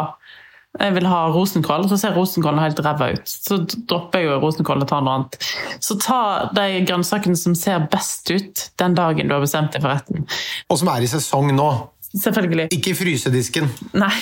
jeg 0.78 0.94
vil 0.94 1.08
ha 1.10 1.20
rosenkål, 1.34 1.88
så 1.90 1.98
ser 1.98 2.14
rosenkålen 2.14 2.62
helt 2.62 2.80
ræva 2.86 3.10
ut. 3.16 3.26
Så 3.26 3.58
dropper 3.90 4.22
jeg 4.22 4.30
jo 4.30 4.36
rosenkål 4.44 4.84
og 4.86 4.90
tar 4.92 5.02
noe 5.02 5.16
annet. 5.18 5.38
Så 5.82 5.98
ta 5.98 6.20
de 6.54 6.84
grønnsakene 6.86 7.40
som 7.40 7.56
ser 7.58 7.88
best 7.90 8.30
ut 8.30 8.68
den 8.80 8.98
dagen 8.98 9.32
du 9.32 9.34
har 9.34 9.42
bestemt 9.42 9.74
deg 9.74 9.82
for 9.82 9.96
retten. 9.96 10.28
Og 10.70 10.82
som 10.82 10.92
er 10.94 11.06
i 11.06 11.10
sesong 11.10 11.50
nå. 11.58 11.70
Selvfølgelig. 12.14 12.70
Ikke 12.76 12.94
i 12.94 12.98
frysedisken. 12.98 13.70
Nei. 13.98 14.14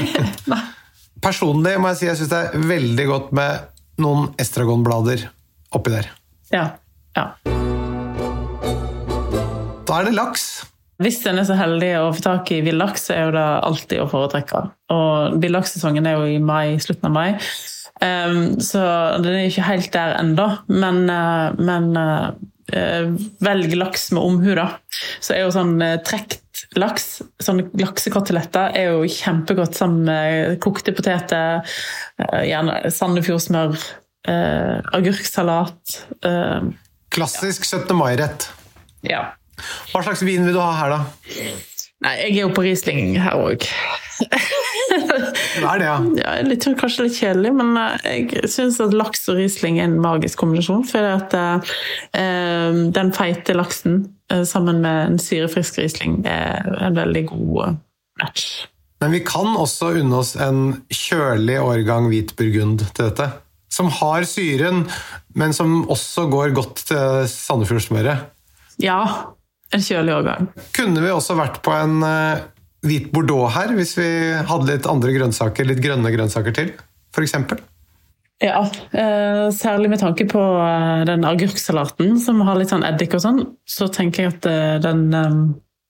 Nei. 0.52 0.62
Personlig 1.22 1.74
må 1.82 1.90
jeg 1.90 1.98
si 1.98 2.08
jeg 2.10 2.20
syns 2.20 2.30
det 2.30 2.40
er 2.44 2.66
veldig 2.70 3.06
godt 3.10 3.34
med 3.34 4.02
noen 4.04 4.30
estragonblader 4.38 5.26
oppi 5.74 5.94
der. 5.94 6.10
Ja. 6.54 6.68
ja. 7.18 7.30
Da 9.86 10.00
er 10.00 10.08
det 10.08 10.14
laks. 10.14 10.46
Hvis 11.02 11.20
en 11.28 11.36
er 11.36 11.44
så 11.44 11.56
heldig 11.58 11.90
å 12.00 12.12
få 12.16 12.24
tak 12.24 12.50
i 12.56 12.62
villaks, 12.64 13.08
så 13.08 13.16
er 13.16 13.26
jo 13.26 13.36
det 13.36 13.44
alltid 13.68 14.00
å 14.00 14.08
foretrekke. 14.08 14.62
Og 14.94 15.36
villakssesongen 15.42 16.08
er 16.08 16.16
jo 16.16 16.30
i 16.36 16.40
mai, 16.40 16.78
slutten 16.80 17.10
av 17.10 17.12
mai, 17.12 17.28
um, 18.00 18.56
så 18.64 18.82
den 19.20 19.34
er 19.34 19.50
ikke 19.50 19.66
helt 19.68 19.90
der 19.92 20.16
ennå. 20.22 20.48
Men, 20.72 21.02
uh, 21.12 21.52
men 21.60 21.90
uh, 22.00 23.12
velg 23.44 23.76
laks 23.76 24.08
med 24.16 24.24
omhu, 24.24 24.50
da. 24.56 24.70
Så 25.20 25.36
er 25.36 25.44
jo 25.44 25.52
sånn 25.52 25.76
uh, 25.84 25.98
trekt 26.06 26.64
laks, 26.80 27.20
sånne 27.44 27.68
laksekoteletter, 27.76 28.72
er 28.80 28.96
jo 28.96 29.04
kjempegodt 29.12 29.76
sammen 29.76 30.08
med 30.08 30.56
kokte 30.64 30.94
poteter, 30.96 31.76
gjerne 32.48 32.78
sandefjordsmør, 32.96 33.76
agurksalat. 34.96 35.98
Klassisk 37.12 37.68
17. 37.68 37.92
mai-rett. 38.00 38.48
Ja. 39.04 39.26
Hva 39.92 40.04
slags 40.04 40.24
vin 40.26 40.44
vil 40.46 40.56
du 40.56 40.60
ha 40.62 40.72
her, 40.80 40.96
da? 40.96 41.00
Nei, 42.04 42.12
jeg 42.26 42.34
er 42.34 42.42
jo 42.42 42.52
på 42.52 42.64
Riesling 42.66 43.14
her 43.24 43.38
òg. 43.40 43.64
det 44.20 45.62
er 45.64 45.80
det, 45.80 45.86
ja? 45.86 45.96
ja 46.22 46.34
litt, 46.44 46.66
kanskje 46.80 47.06
litt 47.06 47.16
kjedelig, 47.16 47.54
men 47.56 47.72
eh, 47.80 48.18
jeg 48.26 48.50
syns 48.52 48.78
at 48.84 48.94
laks 48.96 49.24
og 49.32 49.40
Riesling 49.40 49.80
er 49.80 49.88
en 49.88 49.96
magisk 50.04 50.42
kombinasjon. 50.42 50.84
For 50.88 51.08
at 51.08 51.36
uh, 51.36 51.74
den 52.92 53.12
feite 53.16 53.56
laksen 53.56 54.02
uh, 54.32 54.44
sammen 54.48 54.82
med 54.84 55.02
en 55.06 55.20
syrefrisk 55.22 55.80
Riesling 55.80 56.20
er 56.28 56.68
en 56.84 56.98
veldig 56.98 57.26
god 57.32 57.80
match. 58.20 58.66
Men 59.00 59.12
vi 59.12 59.22
kan 59.24 59.56
også 59.56 59.94
unne 60.00 60.20
oss 60.20 60.34
en 60.40 60.82
kjølig 60.92 61.58
årgang 61.60 62.08
hvit 62.12 62.32
burgund 62.36 62.84
til 62.96 63.08
dette. 63.08 63.28
Som 63.72 63.90
har 63.92 64.24
syren, 64.28 64.86
men 65.36 65.52
som 65.56 65.82
også 65.92 66.28
går 66.32 66.54
godt 66.56 66.86
til 66.88 67.26
Sandefjordsmøret. 67.28 68.30
Ja, 68.80 69.00
en 69.76 69.86
kjølig 69.86 70.16
årgang. 70.16 70.50
Kunne 70.76 71.04
vi 71.04 71.12
også 71.14 71.36
vært 71.38 71.62
på 71.64 71.74
en 71.76 72.00
uh, 72.02 72.44
hvit 72.86 73.08
bordeaux 73.14 73.52
her, 73.54 73.72
hvis 73.76 73.96
vi 73.98 74.10
hadde 74.48 74.68
litt 74.70 74.90
andre 74.90 75.14
grønnsaker, 75.16 75.68
litt 75.68 75.82
grønne 75.84 76.12
grønnsaker 76.14 76.56
til, 76.56 76.74
f.eks.? 77.14 77.36
Ja, 78.44 78.66
eh, 78.92 79.50
særlig 79.56 79.90
med 79.90 80.02
tanke 80.02 80.26
på 80.28 80.40
eh, 80.60 81.04
den 81.08 81.24
agurksalaten 81.24 82.18
som 82.20 82.42
har 82.44 82.58
litt 82.60 82.72
sånn 82.72 82.84
eddik 82.84 83.16
og 83.16 83.22
sånn, 83.24 83.38
så 83.64 83.88
tenker 83.88 84.26
jeg 84.26 84.34
at 84.34 84.48
eh, 84.50 84.74
den 84.84 85.06
eh, 85.16 85.38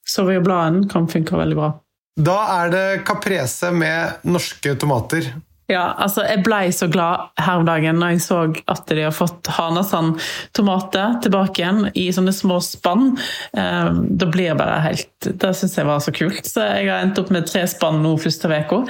Sauvignon 0.07 0.85
kan 0.87 1.09
funke 1.11 1.35
veldig 1.35 1.59
bra. 1.59 1.73
Da 2.17 2.37
er 2.63 2.71
det 2.71 2.85
caprese 3.09 3.73
med 3.75 4.23
norske 4.31 4.77
tomater. 4.79 5.27
Ja, 5.67 5.97
altså 5.99 6.23
jeg 6.23 6.45
blei 6.47 6.69
så 6.75 6.87
glad 6.91 7.33
her 7.43 7.59
om 7.59 7.67
dagen 7.67 7.99
når 7.99 8.15
jeg 8.15 8.23
så 8.23 8.39
at 8.71 8.87
de 8.87 9.03
har 9.03 9.15
fått 9.15 9.49
Hanasand-tomater 9.57 11.17
tilbake 11.25 11.63
igjen 11.63 11.89
i 11.99 12.07
sånne 12.15 12.35
små 12.35 12.61
spann. 12.63 13.17
Eh, 13.51 13.89
da 13.91 14.29
blir 14.31 14.53
jeg 14.53 14.61
bare 14.61 14.79
helt 14.85 15.27
Det 15.27 15.51
syns 15.59 15.75
jeg 15.75 15.89
var 15.89 16.05
så 16.05 16.15
kult. 16.15 16.47
Så 16.47 16.63
jeg 16.63 16.87
har 16.87 17.03
endt 17.03 17.19
opp 17.19 17.33
med 17.35 17.49
tre 17.51 17.65
spann 17.71 17.99
nå 18.05 18.15
første 18.23 18.47
uka. 18.47 18.81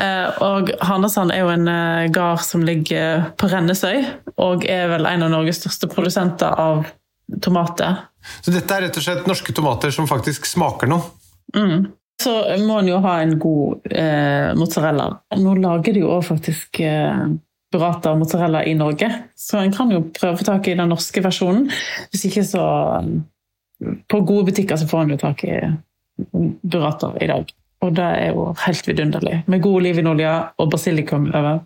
Eh, 0.00 0.42
og 0.46 0.72
Hanasand 0.80 1.34
er 1.34 1.44
jo 1.44 1.52
en 1.52 1.68
eh, 1.68 2.08
gard 2.14 2.40
som 2.46 2.64
ligger 2.64 3.28
på 3.36 3.52
Rennesøy, 3.52 4.00
og 4.40 4.64
er 4.64 4.88
vel 4.94 5.08
en 5.10 5.28
av 5.28 5.34
Norges 5.34 5.60
største 5.60 5.90
produsenter 5.92 6.48
av 6.48 6.86
tomater. 7.44 8.06
Så 8.40 8.54
dette 8.54 8.72
er 8.72 8.86
rett 8.86 8.96
og 8.96 9.04
slett 9.04 9.28
norske 9.28 9.52
tomater 9.52 9.92
som 9.92 10.08
faktisk 10.08 10.48
smaker 10.48 10.88
noe? 10.88 11.12
Mm 11.52 11.92
så 12.22 12.32
må 12.62 12.80
en 12.80 12.90
jo 12.90 13.00
ha 13.04 13.16
en 13.22 13.36
god 13.40 13.88
eh, 13.90 14.52
mozzarella. 14.58 15.08
Nå 15.40 15.56
lager 15.60 15.96
de 15.96 16.04
jo 16.04 16.12
òg 16.16 16.26
faktisk 16.26 16.80
eh, 16.84 17.24
burrata 17.72 18.12
og 18.12 18.22
mozzarella 18.22 18.64
i 18.68 18.74
Norge, 18.78 19.08
så 19.38 19.62
en 19.62 19.72
kan 19.74 19.90
jo 19.92 20.04
prøve 20.12 20.36
å 20.36 20.40
få 20.40 20.48
tak 20.48 20.68
i 20.68 20.76
den 20.78 20.92
norske 20.92 21.22
versjonen. 21.24 21.70
Hvis 22.12 22.28
ikke 22.30 22.44
så 22.46 22.66
På 24.06 24.20
gode 24.22 24.46
butikker 24.52 24.78
så 24.78 24.86
får 24.86 25.00
en 25.02 25.10
jo 25.10 25.18
tak 25.18 25.40
i 25.42 25.56
burrata 26.62 27.08
i 27.18 27.26
dag. 27.26 27.48
Og 27.82 27.94
det 27.96 28.04
er 28.04 28.28
jo 28.30 28.44
helt 28.62 28.88
vidunderlig. 28.88 29.40
Med 29.50 29.62
god 29.64 29.80
olivenolje 29.80 30.34
og 30.62 30.70
basilikum 30.70 31.26
over. 31.34 31.64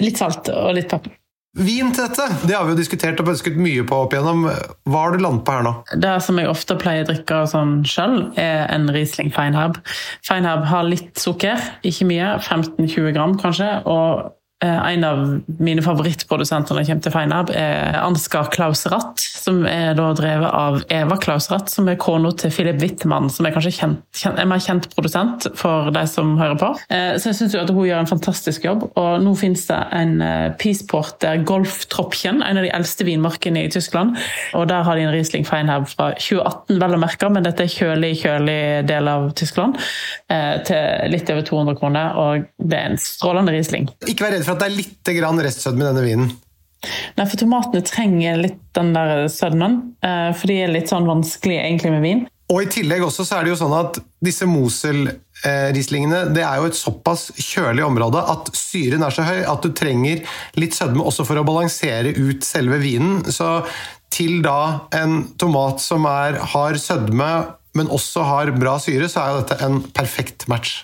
Litt 0.00 0.16
salt 0.16 0.48
og 0.54 0.72
litt 0.78 0.88
pepper. 0.88 1.19
Vin 1.58 1.88
til 1.90 2.04
dette 2.06 2.28
det 2.46 2.54
har 2.54 2.62
vi 2.62 2.76
jo 2.76 2.78
diskutert 2.78 3.18
og 3.18 3.32
ønsket 3.32 3.56
mye 3.58 3.82
på 3.86 3.96
opp 4.04 4.12
igjennom. 4.14 4.44
Hva 4.86 5.00
har 5.02 5.16
du 5.16 5.24
landet 5.24 5.42
på 5.46 5.56
her 5.56 5.64
nå? 5.66 5.72
Det 5.98 6.12
som 6.22 6.38
jeg 6.38 6.50
ofte 6.50 6.76
pleier 6.78 7.02
å 7.02 7.08
drikke 7.08 7.40
sånn 7.50 7.80
sjøl, 7.90 8.20
er 8.38 8.68
en 8.70 8.86
Riesling 8.94 9.32
Feinherb. 9.34 9.80
Feinherb 10.26 10.68
har 10.70 10.86
litt 10.86 11.18
sukker, 11.18 11.58
ikke 11.82 12.06
mye, 12.06 12.36
15-20 12.38 13.16
gram 13.16 13.34
kanskje. 13.40 13.72
Og 13.90 14.30
en 14.60 15.04
av 15.08 15.20
mine 15.60 15.82
favorittprodusenter 15.84 16.74
når 16.74 16.82
det 16.82 16.88
kommer 16.90 17.04
til 17.06 17.14
Feinab, 17.14 17.50
er 17.56 17.96
Ansgar 18.02 18.50
Klaus 18.52 18.84
Ratt, 18.92 19.22
som 19.40 19.62
er 19.68 19.94
da 19.96 20.10
drevet 20.16 20.50
av 20.52 20.80
Eva 20.92 21.16
Klaus 21.20 21.48
Ratt, 21.52 21.70
som 21.72 21.88
er 21.88 21.96
kona 22.00 22.32
til 22.36 22.52
Philip 22.52 22.80
Wittmann, 22.82 23.30
som 23.32 23.48
er 23.48 23.54
kanskje 23.54 23.72
kjent, 23.78 24.02
kjent, 24.16 24.40
en 24.42 24.50
mer 24.50 24.60
kjent 24.60 24.88
produsent 24.92 25.46
for 25.56 25.88
de 25.94 26.02
som 26.10 26.34
hører 26.40 26.58
på. 26.60 26.68
Så 26.90 27.30
jeg 27.30 27.38
syns 27.38 27.56
at 27.56 27.72
hun 27.72 27.88
gjør 27.88 28.02
en 28.02 28.10
fantastisk 28.10 28.66
jobb, 28.68 28.84
og 29.00 29.24
nå 29.24 29.32
finnes 29.40 29.64
det 29.70 29.80
en 29.96 30.12
Peaceporter 30.60 31.40
Golftropchen, 31.48 32.42
en 32.44 32.60
av 32.60 32.66
de 32.66 32.74
eldste 32.76 33.08
vinmarkene 33.08 33.64
i 33.64 33.72
Tyskland, 33.72 34.18
og 34.58 34.68
der 34.68 34.84
har 34.84 34.98
de 34.98 35.08
en 35.08 35.14
Riesling 35.14 35.48
Feinab 35.48 35.88
fra 35.88 36.10
2018, 36.18 36.76
vel 36.84 36.98
å 36.98 37.00
merke, 37.00 37.32
men 37.32 37.48
dette 37.48 37.64
er 37.64 37.72
kjølig, 37.72 38.12
kjølig 38.26 38.60
del 38.90 39.08
av 39.08 39.30
Tyskland, 39.40 39.80
til 40.68 41.10
litt 41.16 41.32
over 41.32 41.48
200 41.48 41.80
kroner, 41.80 42.20
og 42.20 42.46
det 42.60 42.76
er 42.76 42.92
en 42.92 43.00
strålende 43.00 43.56
Riesling. 43.56 43.88
Ikke 44.04 44.26
vær 44.26 44.36
redd 44.36 44.44
for 44.44 44.49
at 44.54 44.62
det 44.62 44.68
er 44.68 44.78
litt 44.78 45.44
restsødme 45.44 45.84
i 45.84 45.88
denne 45.88 46.04
vinen. 46.06 46.32
Nei, 47.16 47.26
for 47.26 47.36
tomatene 47.36 47.84
trenger 47.84 48.38
litt 48.40 48.60
den 48.76 48.94
der 48.96 49.26
sødmen, 49.28 49.80
for 50.00 50.48
de 50.48 50.62
er 50.64 50.72
litt 50.72 50.88
sånn 50.88 51.08
vanskelig 51.08 51.58
egentlig 51.60 51.90
med 51.92 52.06
vin. 52.06 52.22
Og 52.50 52.64
i 52.64 52.70
tillegg 52.70 53.04
også 53.06 53.24
så 53.26 53.38
er 53.38 53.46
det 53.46 53.52
jo 53.52 53.60
sånn 53.60 53.74
at 53.76 54.00
disse 54.24 54.46
Mosel-rislingene 54.50 56.24
det 56.34 56.42
er 56.42 56.58
jo 56.58 56.70
et 56.70 56.78
såpass 56.78 57.28
kjølig 57.38 57.84
område 57.86 58.22
at 58.32 58.50
syren 58.58 59.04
er 59.06 59.14
så 59.14 59.26
høy 59.28 59.44
at 59.44 59.62
du 59.62 59.70
trenger 59.76 60.24
litt 60.58 60.74
sødme 60.74 61.06
også 61.06 61.26
for 61.28 61.38
å 61.38 61.46
balansere 61.46 62.10
ut 62.16 62.42
selve 62.46 62.80
vinen. 62.82 63.22
Så 63.30 63.60
til 64.10 64.40
da 64.42 64.88
en 64.98 65.28
tomat 65.38 65.82
som 65.84 66.08
er, 66.10 66.40
har 66.56 66.80
sødme, 66.82 67.30
men 67.78 67.92
også 67.94 68.26
har 68.26 68.50
bra 68.58 68.74
syre, 68.82 69.06
så 69.06 69.22
er 69.22 69.30
jo 69.30 69.42
dette 69.44 69.60
en 69.62 69.80
perfekt 69.94 70.48
match. 70.50 70.80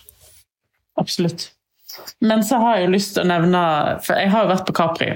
Absolutt. 1.01 1.51
Men 2.21 2.45
så 2.45 2.61
har 2.63 2.77
jeg 2.77 2.87
jo 2.87 2.95
lyst 2.95 3.17
til 3.17 3.25
å 3.25 3.31
nevne 3.31 3.63
For 4.05 4.19
jeg 4.21 4.33
har 4.33 4.45
jo 4.45 4.53
vært 4.55 4.69
på 4.69 4.77
Capri. 4.77 5.11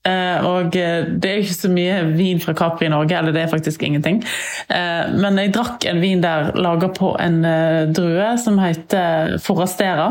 Og 0.00 0.72
det 0.72 1.28
er 1.28 1.34
jo 1.36 1.44
ikke 1.44 1.58
så 1.58 1.68
mye 1.72 1.96
vin 2.16 2.38
fra 2.40 2.54
Capri 2.56 2.86
i 2.88 2.92
Norge, 2.92 3.18
eller 3.18 3.34
det 3.36 3.42
er 3.44 3.52
faktisk 3.52 3.82
ingenting. 3.84 4.22
Men 4.70 5.36
jeg 5.36 5.52
drakk 5.52 5.84
en 5.90 6.00
vin 6.00 6.22
der 6.24 6.54
laga 6.56 6.88
på 6.96 7.12
en 7.20 7.42
drue 7.92 8.30
som 8.40 8.56
heter 8.62 9.36
Forastera. 9.44 10.08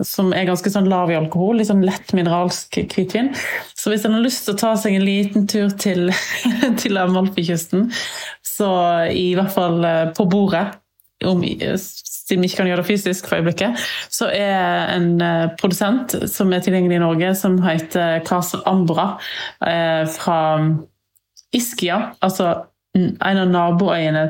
Som 0.00 0.32
er 0.32 0.48
ganske 0.48 0.72
sånn 0.72 0.88
lav 0.88 1.12
i 1.12 1.18
alkohol, 1.18 1.60
litt 1.60 1.68
sånn 1.68 1.84
lett 1.84 2.14
mineralsk 2.16 2.80
hvitvin. 2.96 3.28
Så 3.76 3.92
hvis 3.92 4.08
en 4.08 4.16
har 4.16 4.24
lyst 4.24 4.46
til 4.46 4.56
å 4.56 4.62
ta 4.64 4.72
seg 4.80 4.96
en 4.96 5.04
liten 5.04 5.44
tur 5.50 5.76
til, 5.76 6.08
til 6.80 7.02
Amalfi-kysten, 7.02 7.90
så 8.40 8.72
i 9.12 9.28
hvert 9.36 9.52
fall 9.52 9.84
på 10.16 10.24
bordet 10.32 10.70
om, 11.24 11.42
siden 11.42 12.42
vi 12.42 12.50
ikke 12.50 12.60
kan 12.60 12.70
gjøre 12.70 12.82
det 12.82 12.90
fysisk 12.90 13.28
for 13.28 13.38
øyeblikket, 13.38 13.82
så 14.12 14.28
er 14.34 14.92
en 14.96 15.10
produsent 15.60 16.16
som 16.30 16.52
er 16.52 16.64
tilgjengelig 16.64 16.98
i 16.98 17.04
Norge, 17.04 17.34
som 17.38 17.58
heter 17.64 18.20
Castle 18.26 18.60
Ambra 18.68 19.14
fra 20.12 20.40
Iskia. 21.56 22.00
Altså 22.20 22.50
en 22.96 23.20
av 23.22 23.48
naboøyene 23.48 24.26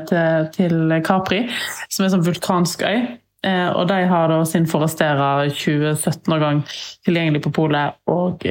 til, 0.55 0.77
Capri, 1.07 1.45
som 1.87 2.03
er 2.03 2.09
en 2.09 2.15
sånn 2.17 2.27
vulkansk 2.27 2.85
øy. 2.87 3.01
Og 3.47 3.83
de 3.87 3.99
har 4.09 4.31
da 4.31 4.39
sin 4.47 4.67
Forestera 4.67 5.47
2017-årgang 5.51 6.63
tilgjengelig 7.07 7.45
på 7.47 7.53
polet. 7.61 7.99
og 8.07 8.43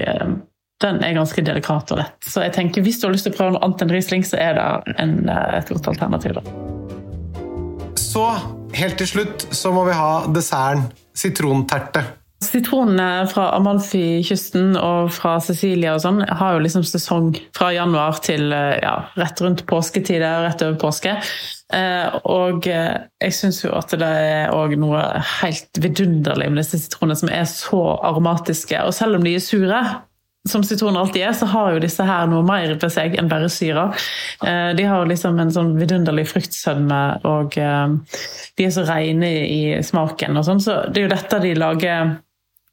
den 0.85 1.05
er 1.05 1.17
ganske 1.17 1.45
delikat 1.45 1.93
og 1.95 2.03
lett. 2.03 2.17
Så 2.21 2.45
jeg 2.45 2.53
tenker 2.57 2.85
hvis 2.85 3.01
du 3.01 3.09
har 3.09 3.17
lyst 3.17 3.29
til 3.29 3.35
å 3.35 3.39
prøve 3.39 3.57
noe 3.57 3.65
annet 3.65 3.87
enn 3.87 3.95
Riesling, 3.97 4.27
så 4.29 4.41
er 4.41 4.59
det 4.59 4.97
en, 5.01 5.21
et 5.33 5.73
godt 5.73 5.95
alternativ. 5.95 6.37
da. 6.37 6.76
Så 8.17 8.31
helt 8.73 8.97
til 8.97 9.09
slutt 9.11 9.43
så 9.53 9.69
må 9.77 9.83
vi 9.85 9.93
ha 9.93 10.23
desserten 10.33 10.87
sitronterte. 11.17 12.01
Sitronene 12.41 13.27
fra 13.29 13.51
Amalfi-kysten 13.59 14.73
og 14.81 15.11
fra 15.13 15.35
Sicilia 15.45 15.93
og 15.99 16.01
sånn 16.01 16.23
har 16.25 16.57
jo 16.57 16.63
liksom 16.65 16.85
sesong 16.89 17.29
fra 17.57 17.75
januar 17.77 18.17
til 18.25 18.49
ja, 18.55 18.95
rett 19.21 19.43
rundt 19.45 19.67
påsketider, 19.69 20.47
rett 20.47 20.65
over 20.65 20.81
påske. 20.81 21.13
Og 22.33 22.65
jeg 22.71 23.37
syns 23.37 23.61
jo 23.67 23.75
at 23.77 23.93
det 24.01 24.09
er 24.09 24.55
òg 24.55 24.79
noe 24.81 25.03
helt 25.43 25.85
vidunderlig 25.85 26.49
med 26.55 26.63
disse 26.63 26.81
sitronene 26.87 27.21
som 27.21 27.33
er 27.37 27.45
så 27.53 27.83
aromatiske. 28.01 28.81
Og 28.81 28.97
selv 28.97 29.21
om 29.21 29.29
de 29.29 29.37
er 29.37 29.45
sure, 29.45 29.83
som 30.49 30.65
sitroner 30.67 31.01
alltid 31.01 31.23
er, 31.27 31.33
så 31.37 31.49
har 31.53 31.75
jo 31.75 31.83
disse 31.83 32.05
her 32.07 32.27
noe 32.31 32.45
mer 32.47 32.75
på 32.81 32.91
seg 32.93 33.17
enn 33.19 33.31
bare 33.31 33.49
syra. 33.53 33.89
De 34.41 34.85
har 34.87 35.09
liksom 35.09 35.41
en 35.43 35.53
sånn 35.55 35.73
vidunderlig 35.81 36.27
fruktsødme, 36.31 37.01
og 37.29 37.57
de 37.57 38.67
er 38.67 38.75
så 38.75 38.85
rene 38.89 39.31
i 39.47 39.61
smaken 39.87 40.39
og 40.39 40.47
sånn. 40.49 40.63
Så 40.63 40.79
det 40.91 41.03
er 41.03 41.09
jo 41.09 41.15
dette 41.17 41.43
de 41.45 41.57
lager 41.59 42.15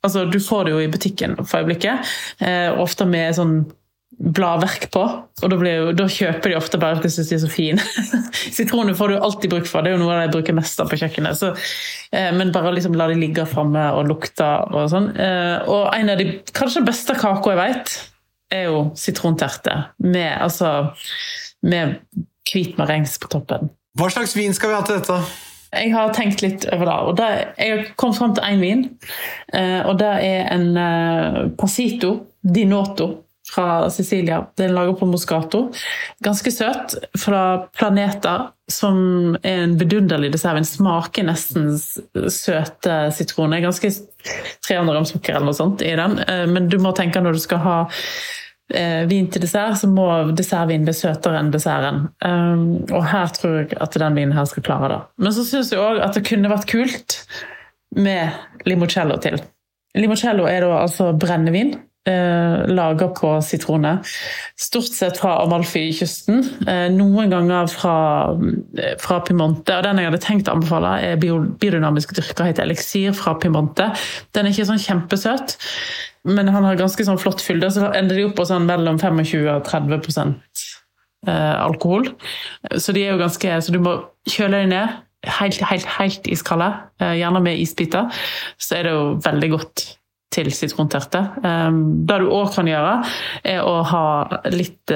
Altså, 0.03 0.25
du 0.27 0.35
får 0.43 0.65
det 0.65 0.71
jo 0.73 0.79
i 0.83 0.89
butikken 0.91 1.37
for 1.47 1.61
øyeblikket, 1.61 2.09
ofte 2.83 3.05
med 3.07 3.37
sånn 3.37 3.53
bladverk 4.23 4.87
på. 4.93 5.03
Og 5.43 5.51
da, 5.51 5.57
blir, 5.59 5.91
da, 5.97 6.05
kjøper 6.09 6.53
de 6.53 6.57
ofte 6.57 6.79
bare 6.79 7.01
hvis 7.03 7.19
de 7.19 7.35
er 7.35 7.41
så 7.41 7.49
fine. 7.51 7.83
Sitroner 8.55 8.95
får 8.97 9.11
du 9.11 9.17
alltid 9.17 9.51
bruk 9.51 9.67
for, 9.69 9.83
det 9.83 9.91
er 9.91 9.97
jo 9.97 10.03
noe 10.03 10.13
av 10.13 10.21
det 10.21 10.27
jeg 10.27 10.33
bruker 10.37 10.57
mest 10.57 10.79
av 10.79 10.91
på 10.91 10.99
kjøkkenet. 11.01 11.39
Så, 11.39 11.51
eh, 12.15 12.31
men 12.35 12.53
bare 12.55 12.73
liksom 12.75 12.95
la 12.99 13.09
de 13.11 13.19
ligge 13.19 13.45
framme 13.49 13.85
og 13.97 14.07
lukte 14.11 14.49
og 14.71 14.89
sånn. 14.93 15.11
Eh, 15.19 15.69
og 15.69 15.89
en 15.97 16.13
av 16.13 16.21
de 16.21 16.29
kanskje 16.55 16.85
beste 16.87 17.17
kaka 17.19 17.55
jeg 17.55 17.61
vet, 17.61 17.95
er 18.53 18.67
jo 18.69 18.83
sitronterte. 18.99 19.79
Med, 20.05 20.29
altså, 20.37 20.93
med 21.65 21.97
hvit 22.51 22.77
marengs 22.79 23.17
på 23.19 23.31
toppen. 23.33 23.71
Hva 23.97 24.11
slags 24.13 24.37
vin 24.37 24.53
skal 24.55 24.71
vi 24.71 24.77
ha 24.77 24.85
til 24.85 25.01
dette? 25.01 25.17
Jeg 25.73 25.89
har 25.89 26.11
tenkt 26.13 26.43
litt 26.45 26.67
over 26.69 26.85
det. 26.85 26.95
og 27.01 27.15
det, 27.17 27.29
Jeg 27.57 27.71
har 27.71 27.85
kommet 27.97 28.17
fram 28.19 28.35
til 28.37 28.45
én 28.45 28.61
vin. 28.61 28.83
og 29.89 29.95
Det 29.97 30.11
er 30.21 30.51
en 30.53 31.55
Pasito 31.57 32.11
di 32.45 32.67
Noto 32.69 33.22
fra 33.51 33.89
Sicilia. 33.91 34.41
Den 34.57 34.69
er 34.69 34.75
laget 34.77 34.99
på 34.99 35.07
Moscato. 35.09 35.65
Ganske 36.23 36.51
søt. 36.51 36.95
Fra 37.19 37.41
Planeta, 37.75 38.35
som 38.71 39.35
er 39.43 39.65
en 39.65 39.75
vidunderlig 39.79 40.31
dessert. 40.33 40.55
Den 40.59 40.69
smaker 40.69 41.27
nesten 41.27 41.73
søte 42.31 42.99
sitroner. 43.15 43.63
Ganske 43.65 43.91
300 44.67 44.95
gram 44.95 45.09
sukker 45.09 45.35
eller 45.35 45.51
noe 45.51 45.57
sånt 45.59 45.83
i 45.83 45.91
den. 45.99 46.17
Men 46.53 46.71
du 46.71 46.79
må 46.81 46.95
tenke 46.95 47.21
når 47.21 47.35
du 47.35 47.43
skal 47.43 47.63
ha 47.65 47.77
vin 49.05 49.27
til 49.29 49.43
dessert, 49.43 49.75
så 49.77 49.89
må 49.91 50.07
dessertvin 50.33 50.85
bli 50.87 50.93
søtere 50.95 51.37
enn 51.37 51.51
desserten. 51.53 52.05
Og 52.95 53.03
her 53.11 53.33
tror 53.35 53.57
jeg 53.59 53.75
at 53.83 53.97
den 53.99 54.15
vinen 54.17 54.33
her 54.33 54.47
skal 54.49 54.63
klare 54.65 54.89
det. 54.89 55.01
Men 55.19 55.35
så 55.35 55.43
syns 55.45 55.73
jeg 55.75 55.83
òg 55.83 55.99
at 56.01 56.15
det 56.15 56.23
kunne 56.31 56.49
vært 56.49 56.69
kult 56.71 57.19
med 57.93 58.31
limocello 58.65 59.19
til. 59.21 59.35
Limocello 59.99 60.47
er 60.49 60.63
da 60.63 60.79
altså 60.79 61.11
brennevin 61.13 61.75
eh, 62.09 62.63
laga 62.67 63.07
på 63.15 63.33
sitroner. 63.45 63.99
Stort 64.59 64.91
sett 64.91 65.19
fra 65.21 65.37
Amalfi-kysten. 65.43 66.41
Eh, 66.67 66.87
noen 66.93 67.31
ganger 67.31 67.69
fra, 67.71 67.95
fra, 69.01 69.19
Pimonte. 69.27 69.77
Og 69.77 69.85
den 69.85 70.01
jeg 70.01 70.09
hadde 70.11 70.23
tenkt 70.23 70.51
å 70.51 70.57
anbefale, 70.57 70.95
er 71.03 71.21
biodynamisk 71.21 72.15
dyrka, 72.17 72.49
heter 72.49 72.67
Elixir 72.67 73.15
fra 73.17 73.35
Pimonte. 73.39 73.91
Den 74.35 74.47
er 74.47 74.55
ikke 74.55 74.67
sånn 74.71 74.83
kjempesøt, 74.83 75.57
men 76.27 76.51
han 76.51 76.67
har 76.67 76.79
ganske 76.79 77.07
sånn 77.07 77.21
flott 77.21 77.43
fylde, 77.43 77.71
så 77.73 77.91
ender 77.95 78.19
de 78.19 78.27
opp 78.29 78.37
på 78.39 78.47
sånn 78.47 78.67
mellom 78.67 78.99
25 79.01 79.47
og 79.55 79.65
30 79.67 80.35
eh, 81.27 81.55
alkohol. 81.63 82.11
Så 82.75 82.95
de 82.95 83.07
er 83.07 83.15
jo 83.15 83.23
ganske 83.23 83.59
Så 83.63 83.73
du 83.75 83.81
må 83.83 83.97
kjøle 84.29 84.63
dem 84.63 84.75
ned. 84.75 85.01
Helt, 85.23 85.61
helt, 85.63 85.85
helt 85.87 86.25
iskalde, 86.27 86.67
eh, 86.99 87.15
gjerne 87.21 87.39
med 87.43 87.59
isbiter. 87.63 88.09
Så 88.59 88.75
er 88.75 88.83
det 88.83 88.91
jo 88.91 89.03
veldig 89.23 89.49
godt 89.53 89.85
til 90.33 90.49
sitronterte. 90.55 91.21
Det 91.39 92.17
du 92.21 92.27
òg 92.33 92.51
kan 92.55 92.69
gjøre, 92.69 92.93
er 93.53 93.61
å 93.61 93.79
ha 93.93 94.05
litt 94.53 94.93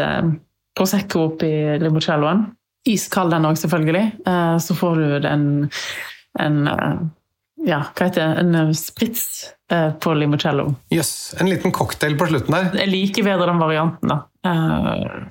Prosecco 0.78 1.28
oppi 1.32 1.52
limoncelloen. 1.82 2.44
Iskald 2.90 3.34
den 3.34 3.46
òg, 3.50 3.58
selvfølgelig. 3.58 4.06
Så 4.64 4.76
får 4.78 5.00
du 5.00 5.28
en, 5.28 5.46
en 6.42 6.60
ja, 7.66 7.80
hva 7.90 8.06
heter 8.06 8.22
det? 8.22 8.44
En 8.44 8.74
sprits 8.78 9.24
på 9.68 10.14
limoncello. 10.16 10.70
Jøss. 10.94 11.10
Yes, 11.34 11.42
en 11.42 11.50
liten 11.50 11.74
cocktail 11.76 12.14
på 12.20 12.30
slutten 12.30 12.54
der. 12.54 12.70
Jeg 12.84 12.92
liker 12.94 13.26
bedre 13.28 13.50
den 13.50 13.60
varianten, 13.60 14.14
da. 14.14 14.22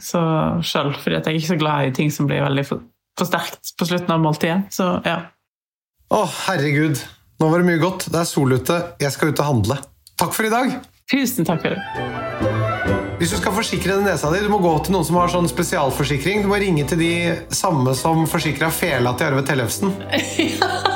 Så 0.02 0.20
sjøl, 0.66 0.90
fordi 0.98 1.20
jeg 1.20 1.24
er 1.24 1.38
ikke 1.38 1.52
så 1.54 1.60
glad 1.62 1.88
i 1.88 1.94
ting 1.96 2.10
som 2.12 2.28
blir 2.28 2.42
veldig 2.44 2.66
for, 2.68 2.82
for 3.16 3.30
sterkt 3.30 3.72
på 3.78 3.88
slutten 3.88 4.12
av 4.12 4.20
måltidet. 4.26 4.66
Så 4.74 4.90
ja. 5.06 5.20
Å, 6.12 6.24
herregud. 6.48 7.00
Nå 7.40 7.48
var 7.52 7.62
det 7.62 7.68
mye 7.70 7.80
godt. 7.80 8.10
Det 8.12 8.20
er 8.20 8.28
sol 8.28 8.52
ute. 8.58 8.76
Jeg 9.00 9.14
skal 9.14 9.32
ut 9.32 9.40
og 9.40 9.48
handle. 9.54 9.78
Takk 10.16 10.32
for 10.32 10.46
i 10.48 10.50
dag! 10.50 10.70
Tusen 11.12 11.44
takk 11.44 11.60
for 11.60 11.74
det. 11.76 11.80
Hvis 13.20 13.32
du 13.32 13.36
skal 13.36 13.52
forsikre 13.52 13.98
den 13.98 14.06
nesa 14.08 14.30
di, 14.32 14.40
du 14.40 14.48
må 14.48 14.62
gå 14.64 14.72
til 14.84 14.96
noen 14.96 15.04
som 15.04 15.18
har 15.20 15.28
sånn 15.32 15.48
spesialforsikring. 15.48 16.40
Du 16.44 16.48
må 16.48 16.56
ringe 16.60 16.84
til 16.88 17.00
de 17.00 17.12
samme 17.52 17.92
som 17.96 18.24
forsikra 18.28 18.72
fela 18.72 19.12
til 19.16 19.28
Arve 19.28 19.44
Tellefsen. 19.44 19.92